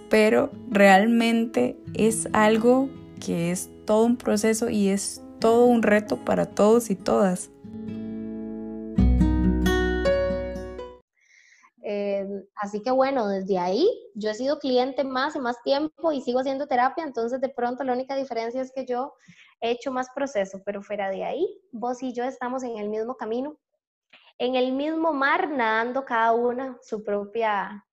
Pero 0.08 0.52
realmente 0.70 1.76
es 1.94 2.28
algo 2.32 2.90
que 3.18 3.50
es 3.50 3.70
todo 3.86 4.04
un 4.04 4.16
proceso 4.16 4.70
y 4.70 4.86
es 4.86 5.20
todo 5.40 5.66
un 5.66 5.82
reto 5.82 6.24
para 6.24 6.46
todos 6.46 6.90
y 6.90 6.94
todas. 6.94 7.50
Así 12.56 12.82
que 12.82 12.90
bueno, 12.90 13.28
desde 13.28 13.58
ahí 13.58 13.88
yo 14.14 14.30
he 14.30 14.34
sido 14.34 14.58
cliente 14.58 15.04
más 15.04 15.36
y 15.36 15.40
más 15.40 15.60
tiempo 15.62 16.12
y 16.12 16.20
sigo 16.20 16.40
haciendo 16.40 16.66
terapia, 16.66 17.04
entonces 17.04 17.40
de 17.40 17.48
pronto 17.48 17.84
la 17.84 17.92
única 17.92 18.16
diferencia 18.16 18.60
es 18.60 18.72
que 18.72 18.86
yo 18.86 19.14
he 19.60 19.70
hecho 19.70 19.92
más 19.92 20.08
proceso, 20.14 20.62
pero 20.64 20.82
fuera 20.82 21.10
de 21.10 21.24
ahí, 21.24 21.60
vos 21.72 22.02
y 22.02 22.12
yo 22.12 22.24
estamos 22.24 22.62
en 22.62 22.78
el 22.78 22.88
mismo 22.88 23.16
camino, 23.16 23.58
en 24.38 24.54
el 24.54 24.72
mismo 24.72 25.12
mar, 25.12 25.50
nadando 25.50 26.04
cada 26.04 26.32
una 26.32 26.78
su 26.82 27.02
propia, 27.02 27.84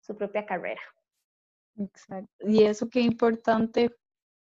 su 0.00 0.16
propia 0.16 0.44
carrera. 0.44 0.80
Exacto. 1.76 2.30
Y 2.46 2.64
eso 2.64 2.88
qué 2.88 3.00
importante 3.00 3.96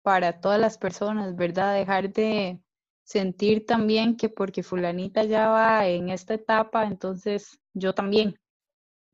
para 0.03 0.39
todas 0.39 0.59
las 0.59 0.77
personas, 0.77 1.35
¿verdad? 1.35 1.73
Dejar 1.73 2.11
de 2.11 2.61
sentir 3.03 3.65
también 3.65 4.17
que 4.17 4.29
porque 4.29 4.63
fulanita 4.63 5.23
ya 5.23 5.49
va 5.49 5.87
en 5.87 6.09
esta 6.09 6.33
etapa, 6.33 6.85
entonces 6.85 7.59
yo 7.73 7.93
también, 7.93 8.35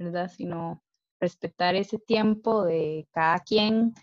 ¿verdad? 0.03 0.31
Sino 0.35 0.81
respetar 1.19 1.75
ese 1.75 1.99
tiempo 1.99 2.63
de 2.63 3.07
cada 3.11 3.39
quien 3.39 3.93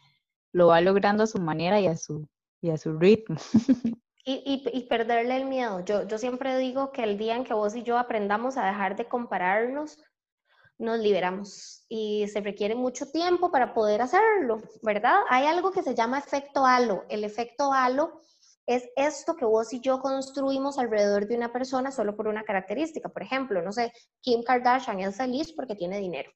lo 0.52 0.68
va 0.68 0.80
logrando 0.80 1.24
a 1.24 1.26
su 1.26 1.38
manera 1.40 1.80
y 1.80 1.86
a 1.86 1.96
su 1.96 2.26
y 2.60 2.70
a 2.70 2.78
su 2.78 2.98
ritmo. 2.98 3.36
Y, 4.30 4.62
y, 4.74 4.86
perderle 4.88 5.38
el 5.38 5.46
miedo. 5.46 5.82
Yo, 5.86 6.06
yo 6.06 6.18
siempre 6.18 6.58
digo 6.58 6.92
que 6.92 7.02
el 7.02 7.16
día 7.16 7.34
en 7.34 7.44
que 7.44 7.54
vos 7.54 7.74
y 7.74 7.82
yo 7.82 7.96
aprendamos 7.96 8.58
a 8.58 8.66
dejar 8.66 8.94
de 8.94 9.08
compararnos, 9.08 9.96
nos 10.76 10.98
liberamos 10.98 11.86
y 11.88 12.28
se 12.28 12.42
requiere 12.42 12.74
mucho 12.74 13.10
tiempo 13.10 13.50
para 13.50 13.72
poder 13.72 14.02
hacerlo, 14.02 14.60
¿verdad? 14.82 15.20
Hay 15.30 15.46
algo 15.46 15.72
que 15.72 15.82
se 15.82 15.94
llama 15.94 16.18
efecto 16.18 16.66
halo. 16.66 17.06
El 17.08 17.24
efecto 17.24 17.72
halo 17.72 18.20
es 18.68 18.86
esto 18.96 19.34
que 19.34 19.46
vos 19.46 19.72
y 19.72 19.80
yo 19.80 19.98
construimos 19.98 20.78
alrededor 20.78 21.26
de 21.26 21.34
una 21.36 21.50
persona 21.50 21.90
solo 21.90 22.14
por 22.14 22.28
una 22.28 22.44
característica. 22.44 23.08
Por 23.08 23.22
ejemplo, 23.22 23.62
no 23.62 23.72
sé, 23.72 23.92
Kim 24.20 24.42
Kardashian 24.42 25.00
es 25.00 25.16
feliz 25.16 25.54
porque 25.54 25.74
tiene 25.74 25.98
dinero. 25.98 26.30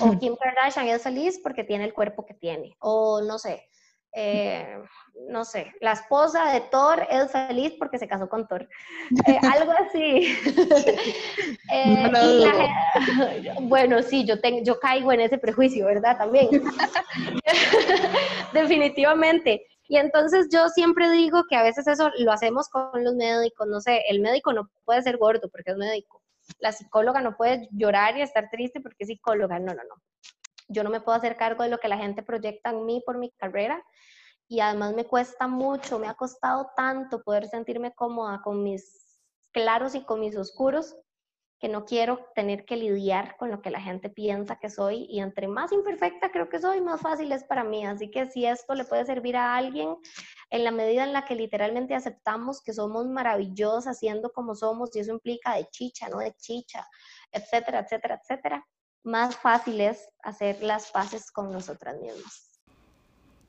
O 0.00 0.18
Kim 0.20 0.36
Kardashian 0.36 0.88
es 0.88 1.02
feliz 1.02 1.40
porque 1.42 1.64
tiene 1.64 1.86
el 1.86 1.94
cuerpo 1.94 2.26
que 2.26 2.34
tiene. 2.34 2.76
O 2.78 3.22
no 3.22 3.38
sé, 3.38 3.70
eh, 4.14 4.78
no 5.30 5.46
sé, 5.46 5.72
la 5.80 5.92
esposa 5.92 6.52
de 6.52 6.60
Thor 6.60 7.06
es 7.10 7.32
feliz 7.32 7.72
porque 7.78 7.98
se 7.98 8.06
casó 8.06 8.28
con 8.28 8.46
Thor. 8.46 8.68
Eh, 9.26 9.38
algo 9.52 9.72
así. 9.72 10.36
Eh, 11.72 12.10
bueno, 13.62 14.02
sí, 14.02 14.24
yo, 14.24 14.40
tengo, 14.40 14.62
yo 14.62 14.78
caigo 14.78 15.12
en 15.12 15.20
ese 15.20 15.36
prejuicio, 15.36 15.86
¿verdad? 15.86 16.16
También. 16.16 16.48
Definitivamente. 18.52 19.66
Y 19.88 19.96
entonces 19.98 20.48
yo 20.52 20.68
siempre 20.68 21.10
digo 21.10 21.44
que 21.48 21.56
a 21.56 21.62
veces 21.62 21.86
eso 21.86 22.10
lo 22.18 22.32
hacemos 22.32 22.68
con 22.68 23.04
los 23.04 23.14
médicos, 23.14 23.66
no 23.68 23.80
sé, 23.80 24.02
el 24.08 24.20
médico 24.20 24.52
no 24.52 24.68
puede 24.84 25.02
ser 25.02 25.16
gordo 25.16 25.48
porque 25.48 25.70
es 25.70 25.76
médico. 25.76 26.22
La 26.58 26.72
psicóloga 26.72 27.20
no 27.20 27.36
puede 27.36 27.68
llorar 27.72 28.16
y 28.16 28.22
estar 28.22 28.48
triste 28.50 28.80
porque 28.80 28.98
es 29.00 29.08
psicóloga. 29.08 29.58
No, 29.58 29.74
no, 29.74 29.82
no. 29.82 29.94
Yo 30.68 30.82
no 30.82 30.90
me 30.90 31.00
puedo 31.00 31.16
hacer 31.16 31.36
cargo 31.36 31.62
de 31.62 31.70
lo 31.70 31.78
que 31.78 31.88
la 31.88 31.98
gente 31.98 32.22
proyecta 32.22 32.70
en 32.70 32.84
mí 32.84 33.02
por 33.04 33.18
mi 33.18 33.30
carrera 33.32 33.82
y 34.48 34.60
además 34.60 34.94
me 34.94 35.04
cuesta 35.04 35.48
mucho, 35.48 35.98
me 35.98 36.08
ha 36.08 36.14
costado 36.14 36.70
tanto 36.76 37.22
poder 37.22 37.46
sentirme 37.46 37.94
cómoda 37.94 38.40
con 38.42 38.62
mis 38.62 39.20
claros 39.52 39.94
y 39.94 40.04
con 40.04 40.20
mis 40.20 40.36
oscuros 40.36 40.96
que 41.58 41.68
no 41.68 41.86
quiero 41.86 42.20
tener 42.34 42.66
que 42.66 42.76
lidiar 42.76 43.36
con 43.38 43.50
lo 43.50 43.62
que 43.62 43.70
la 43.70 43.80
gente 43.80 44.10
piensa 44.10 44.58
que 44.58 44.68
soy 44.68 45.06
y 45.08 45.20
entre 45.20 45.48
más 45.48 45.72
imperfecta 45.72 46.30
creo 46.30 46.48
que 46.48 46.58
soy, 46.58 46.80
más 46.80 47.00
fácil 47.00 47.32
es 47.32 47.44
para 47.44 47.64
mí. 47.64 47.86
Así 47.86 48.10
que 48.10 48.26
si 48.26 48.44
esto 48.44 48.74
le 48.74 48.84
puede 48.84 49.06
servir 49.06 49.36
a 49.36 49.56
alguien 49.56 49.96
en 50.50 50.64
la 50.64 50.70
medida 50.70 51.04
en 51.04 51.12
la 51.12 51.24
que 51.24 51.34
literalmente 51.34 51.94
aceptamos 51.94 52.60
que 52.60 52.74
somos 52.74 53.06
maravillosas 53.06 53.98
siendo 53.98 54.32
como 54.32 54.54
somos 54.54 54.94
y 54.94 55.00
eso 55.00 55.12
implica 55.12 55.54
de 55.54 55.66
chicha, 55.70 56.08
no 56.08 56.18
de 56.18 56.34
chicha, 56.34 56.86
etcétera, 57.32 57.80
etcétera, 57.80 58.20
etcétera, 58.22 58.66
más 59.02 59.36
fácil 59.36 59.80
es 59.80 60.08
hacer 60.22 60.62
las 60.62 60.90
paces 60.90 61.30
con 61.30 61.50
nosotras 61.50 61.96
mismas. 62.00 62.60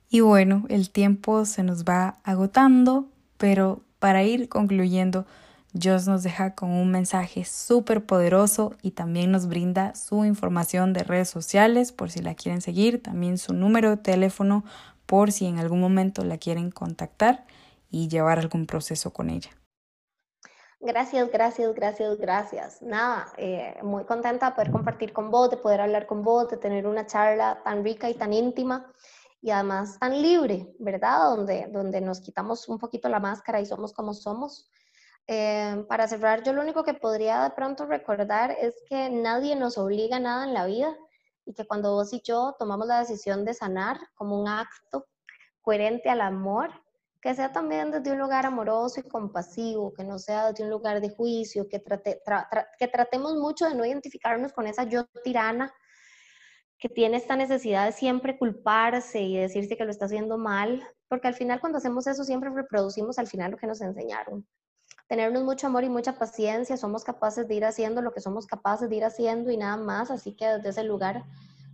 Y 0.10 0.22
bueno, 0.22 0.63
el 0.70 0.89
tiempo 0.89 1.43
se 1.46 1.63
nos 1.63 1.84
va 1.84 2.20
agotando, 2.24 3.10
pero 3.38 3.82
para 4.00 4.24
ir 4.24 4.48
concluyendo, 4.48 5.26
Dios 5.73 6.08
nos 6.08 6.23
deja 6.23 6.56
con 6.56 6.71
un 6.71 6.91
mensaje 6.91 7.45
súper 7.45 8.06
poderoso 8.06 8.73
y 8.82 8.91
también 8.91 9.32
nos 9.32 9.47
brinda 9.47 9.93
su 9.95 10.25
información 10.25 10.93
de 10.93 11.03
redes 11.03 11.30
sociales 11.30 11.91
por 11.91 12.10
si 12.10 12.21
la 12.21 12.36
quieren 12.36 12.62
seguir, 12.62 13.03
también 13.03 13.38
su 13.38 13.53
número 13.53 13.89
de 13.89 13.97
teléfono 13.97 14.63
por 15.06 15.32
si 15.32 15.45
en 15.45 15.60
algún 15.60 15.80
momento 15.80 16.23
la 16.23 16.38
quieren 16.38 16.71
contactar 16.71 17.45
y 17.89 18.08
llevar 18.08 18.39
algún 18.39 18.65
proceso 18.65 19.12
con 19.12 19.30
ella. 19.30 19.51
Gracias, 20.80 21.32
gracias, 21.32 21.73
gracias, 21.73 22.17
gracias. 22.17 22.82
Nada, 22.82 23.34
eh, 23.38 23.77
muy 23.82 24.03
contenta 24.06 24.49
de 24.49 24.56
poder 24.56 24.71
compartir 24.71 25.12
con 25.12 25.32
vos, 25.32 25.49
de 25.49 25.58
poder 25.58 25.82
hablar 25.82 26.06
con 26.06 26.23
vos, 26.23 26.49
de 26.49 26.58
tener 26.58 26.86
una 26.86 27.08
charla 27.08 27.62
tan 27.63 27.84
rica 27.84 28.10
y 28.10 28.13
tan 28.13 28.32
íntima 28.32 28.91
y 29.41 29.49
además 29.49 29.97
tan 29.99 30.21
libre, 30.21 30.75
¿verdad? 30.80 31.36
Donde, 31.36 31.67
donde 31.71 31.99
nos 31.99 32.21
quitamos 32.21 32.69
un 32.69 32.77
poquito 32.77 33.10
la 33.10 33.19
máscara 33.19 33.60
y 33.60 33.65
somos 33.65 33.91
como 33.91 34.13
somos. 34.13 34.69
Eh, 35.30 35.86
para 35.90 36.08
cerrar, 36.08 36.42
yo 36.44 36.54
lo 36.54 36.62
único 36.62 36.86
que 36.86 36.94
podría 36.94 37.44
de 37.44 37.50
pronto 37.50 37.86
recordar 37.86 38.52
es 38.52 38.82
que 38.88 39.10
nadie 39.10 39.58
nos 39.58 39.78
obliga 39.78 40.18
a 40.18 40.22
nada 40.22 40.46
en 40.46 40.54
la 40.54 40.66
vida 40.66 40.96
y 41.46 41.54
que 41.54 41.68
cuando 41.68 41.94
vos 41.94 42.13
y 42.13 42.22
yo 42.22 42.56
tomamos 42.58 42.88
la 42.88 43.00
decisión 43.00 43.44
de 43.44 43.54
sanar 43.54 44.00
como 44.16 44.40
un 44.40 44.48
acto 44.48 45.06
coherente 45.62 46.10
al 46.10 46.22
amor, 46.22 46.72
que 47.22 47.36
sea 47.36 47.52
también 47.52 47.92
desde 47.92 48.12
un 48.12 48.20
lugar 48.20 48.46
amoroso 48.46 49.02
y 49.02 49.10
compasivo, 49.10 49.94
que 49.94 50.06
no 50.06 50.18
sea 50.18 50.52
desde 50.52 50.63
un 50.63 50.70
lugar 50.70 51.02
de 51.02 51.10
juicio, 51.10 51.68
que, 51.68 51.84
que 52.80 52.88
tratemos 52.88 53.36
mucho 53.36 53.68
de 53.68 53.76
no 53.76 53.86
identificarnos 53.86 54.54
con 54.54 54.66
esa 54.66 54.84
yo 54.84 55.06
tirana 55.24 55.74
que 56.80 56.90
tiene 56.90 57.18
esta 57.18 57.36
necesidad 57.36 57.86
de 57.86 57.92
siempre 57.92 58.38
culparse 58.38 59.20
y 59.20 59.36
decirse 59.36 59.76
que 59.76 59.84
lo 59.84 59.92
está 59.92 60.06
haciendo 60.06 60.38
mal, 60.38 60.88
porque 61.10 61.28
al 61.28 61.34
final 61.34 61.60
cuando 61.60 61.80
hacemos 61.80 62.06
eso 62.08 62.24
siempre 62.24 62.50
reproducimos 62.50 63.18
al 63.18 63.28
final 63.28 63.52
lo 63.52 63.58
que 63.58 63.68
nos 63.68 63.82
enseñaron. 63.82 64.48
Tenernos 65.08 65.43
mucho 65.43 65.67
amor 65.67 65.83
y 65.83 65.89
mucha 65.89 66.17
paciencia, 66.17 66.77
somos 66.77 67.03
capaces 67.03 67.47
de 67.47 67.55
ir 67.55 67.65
haciendo 67.65 68.01
lo 68.01 68.12
que 68.12 68.21
somos 68.21 68.45
capaces 68.45 68.89
de 68.89 68.97
ir 68.97 69.05
haciendo 69.05 69.51
y 69.51 69.58
nada 69.58 69.77
más, 69.77 70.12
así 70.12 70.35
que 70.35 70.47
desde 70.47 70.69
ese 70.69 70.83
lugar 70.83 71.23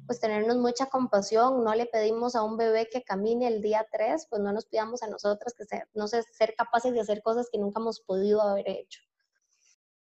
pues 0.05 0.19
tenernos 0.19 0.57
mucha 0.57 0.87
compasión, 0.87 1.63
no 1.63 1.73
le 1.75 1.85
pedimos 1.85 2.35
a 2.35 2.43
un 2.43 2.57
bebé 2.57 2.89
que 2.91 3.03
camine 3.03 3.47
el 3.47 3.61
día 3.61 3.87
3, 3.91 4.27
pues 4.29 4.41
no 4.41 4.51
nos 4.51 4.65
pidamos 4.65 5.01
a 5.03 5.07
nosotras 5.07 5.53
que 5.53 5.63
no 5.93 6.07
sé, 6.07 6.23
ser 6.23 6.55
capaces 6.55 6.93
de 6.93 6.99
hacer 6.99 7.21
cosas 7.21 7.47
que 7.51 7.57
nunca 7.57 7.79
hemos 7.79 8.01
podido 8.01 8.41
haber 8.41 8.67
hecho. 8.67 8.99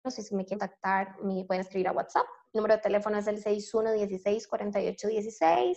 No 0.03 0.11
sé 0.11 0.23
si 0.23 0.35
me 0.35 0.47
quieren 0.47 0.61
contactar, 0.61 1.23
me 1.23 1.45
pueden 1.45 1.61
escribir 1.61 1.89
a 1.89 1.93
WhatsApp. 1.93 2.25
Número 2.55 2.77
de 2.77 2.81
teléfono 2.81 3.19
es 3.19 3.27
el 3.27 3.45
61164816. 3.45 5.77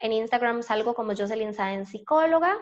En 0.00 0.12
Instagram 0.12 0.64
salgo 0.64 0.94
como 0.94 1.14
Jocelyn 1.14 1.54
Sáenz 1.54 1.90
Psicóloga, 1.90 2.56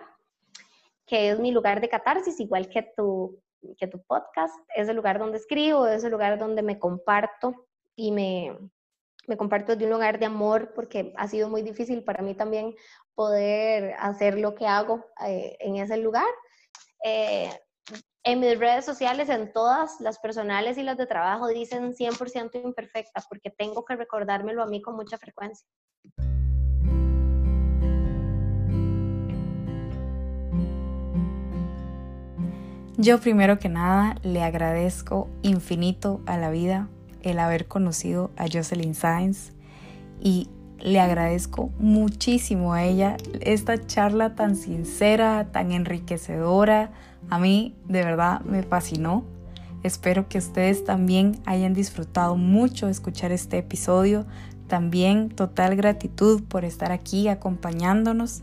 que 1.07 1.31
es 1.31 1.39
mi 1.39 1.53
lugar 1.53 1.81
de 1.81 1.89
catarsis, 1.89 2.39
igual 2.41 2.69
que 2.69 2.83
tu, 2.95 3.43
que 3.79 3.87
tu 3.87 4.03
podcast. 4.03 4.55
Es 4.75 4.89
el 4.89 4.97
lugar 4.97 5.19
donde 5.19 5.39
escribo, 5.39 5.87
es 5.87 6.05
el 6.05 6.13
lugar 6.13 6.39
donde 6.39 6.63
me 6.63 6.79
comparto 6.79 7.67
y 7.95 8.13
me, 8.13 8.57
me 9.27 9.37
comparto 9.37 9.73
desde 9.73 9.87
un 9.87 9.93
lugar 9.93 10.19
de 10.19 10.27
amor 10.27 10.73
porque 10.75 11.13
ha 11.17 11.29
sido 11.29 11.49
muy 11.49 11.63
difícil 11.63 12.05
para 12.05 12.23
mí 12.23 12.35
también 12.35 12.75
poder 13.15 13.95
hacer 13.99 14.39
lo 14.39 14.55
que 14.55 14.67
hago 14.67 15.05
eh, 15.27 15.57
en 15.61 15.77
ese 15.77 15.97
lugar. 15.97 16.27
Eh, 17.05 17.51
en 18.25 18.41
mis 18.41 18.59
redes 18.59 18.85
sociales, 18.85 19.29
en 19.29 19.53
todas 19.53 20.01
las 20.01 20.19
personales 20.19 20.77
y 20.79 20.83
las 20.83 20.97
de 20.97 21.07
trabajo, 21.07 21.47
dicen 21.47 21.95
100% 21.95 22.61
imperfecta 22.63 23.23
porque 23.29 23.51
tengo 23.51 23.85
que 23.85 23.95
recordármelo 23.95 24.65
a 24.65 24.67
mí 24.67 24.83
con 24.83 24.97
mucha 24.97 25.17
frecuencia. 25.17 25.67
Yo 32.99 33.21
primero 33.21 33.59
que 33.59 33.69
nada 33.69 34.17
le 34.23 34.43
agradezco 34.43 35.29
infinito 35.43 36.23
a 36.25 36.39
la 36.39 36.49
vida 36.49 36.89
el 37.21 37.39
haber 37.41 37.69
conocido 37.69 38.31
a 38.39 38.47
Jocelyn 38.51 38.95
Sainz 38.95 39.53
y 40.19 40.49
le 40.79 40.99
agradezco 41.01 41.71
muchísimo 41.79 42.73
a 42.73 42.85
ella 42.85 43.19
esta 43.41 43.87
charla 43.87 44.35
tan 44.35 44.57
sincera, 44.57 45.49
tan 45.53 45.73
enriquecedora. 45.73 46.91
A 47.29 47.39
mí 47.39 47.75
de 47.87 48.03
verdad 48.03 48.41
me 48.41 48.63
fascinó. 48.63 49.25
Espero 49.83 50.31
que 50.31 50.39
ustedes 50.39 50.85
también 50.85 51.39
hayan 51.45 51.75
disfrutado 51.75 52.37
mucho 52.37 52.89
escuchar 52.89 53.31
este 53.31 53.59
episodio. 53.59 54.25
También 54.69 55.29
total 55.29 55.77
gratitud 55.77 56.43
por 56.45 56.65
estar 56.65 56.93
aquí 56.93 57.29
acompañándonos 57.29 58.41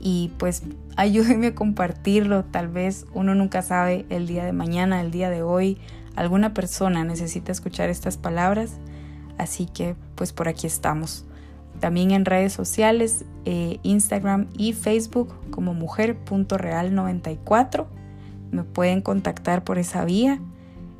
y 0.00 0.32
pues 0.38 0.62
ayúdenme 0.96 1.48
a 1.48 1.54
compartirlo. 1.54 2.44
Tal 2.44 2.68
vez 2.68 3.06
uno 3.14 3.34
nunca 3.34 3.62
sabe 3.62 4.06
el 4.08 4.26
día 4.26 4.44
de 4.44 4.52
mañana, 4.52 5.00
el 5.00 5.10
día 5.10 5.30
de 5.30 5.42
hoy, 5.42 5.78
alguna 6.14 6.54
persona 6.54 7.04
necesita 7.04 7.52
escuchar 7.52 7.90
estas 7.90 8.16
palabras. 8.16 8.78
Así 9.38 9.66
que 9.66 9.96
pues 10.14 10.32
por 10.32 10.48
aquí 10.48 10.66
estamos. 10.66 11.26
También 11.80 12.10
en 12.10 12.24
redes 12.24 12.54
sociales, 12.54 13.26
eh, 13.44 13.78
Instagram 13.82 14.46
y 14.56 14.72
Facebook 14.72 15.34
como 15.50 15.74
mujer.real94. 15.74 17.86
Me 18.50 18.64
pueden 18.64 19.02
contactar 19.02 19.62
por 19.62 19.78
esa 19.78 20.04
vía. 20.04 20.40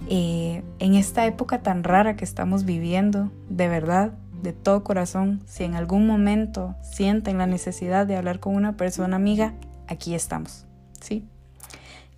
Eh, 0.09 0.63
en 0.79 0.95
esta 0.95 1.27
época 1.27 1.63
tan 1.63 1.83
rara 1.83 2.17
que 2.17 2.25
estamos 2.25 2.65
viviendo, 2.65 3.31
de 3.49 3.69
verdad, 3.69 4.13
de 4.43 4.53
todo 4.53 4.85
corazón, 4.85 5.43
si 5.47 5.65
en 5.65 5.75
algún 5.75 6.07
momento 6.07 6.75
sienten 6.83 7.39
la 7.39 7.47
necesidad 7.47 8.07
de 8.07 8.17
hablar 8.17 8.41
con 8.41 8.55
una 8.55 8.77
persona 8.77 9.17
amiga, 9.17 9.55
aquí 9.89 10.15
estamos. 10.15 10.67
¿sí? 11.01 11.25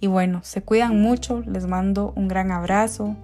Y 0.00 0.06
bueno, 0.06 0.40
se 0.44 0.62
cuidan 0.62 1.00
mucho, 1.00 1.42
les 1.42 1.66
mando 1.66 2.12
un 2.16 2.28
gran 2.28 2.52
abrazo, 2.52 3.16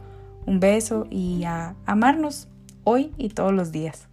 un 0.46 0.60
beso 0.60 1.06
y 1.10 1.44
a 1.44 1.74
amarnos 1.86 2.48
hoy 2.84 3.12
y 3.16 3.30
todos 3.30 3.52
los 3.52 3.72
días. 3.72 4.08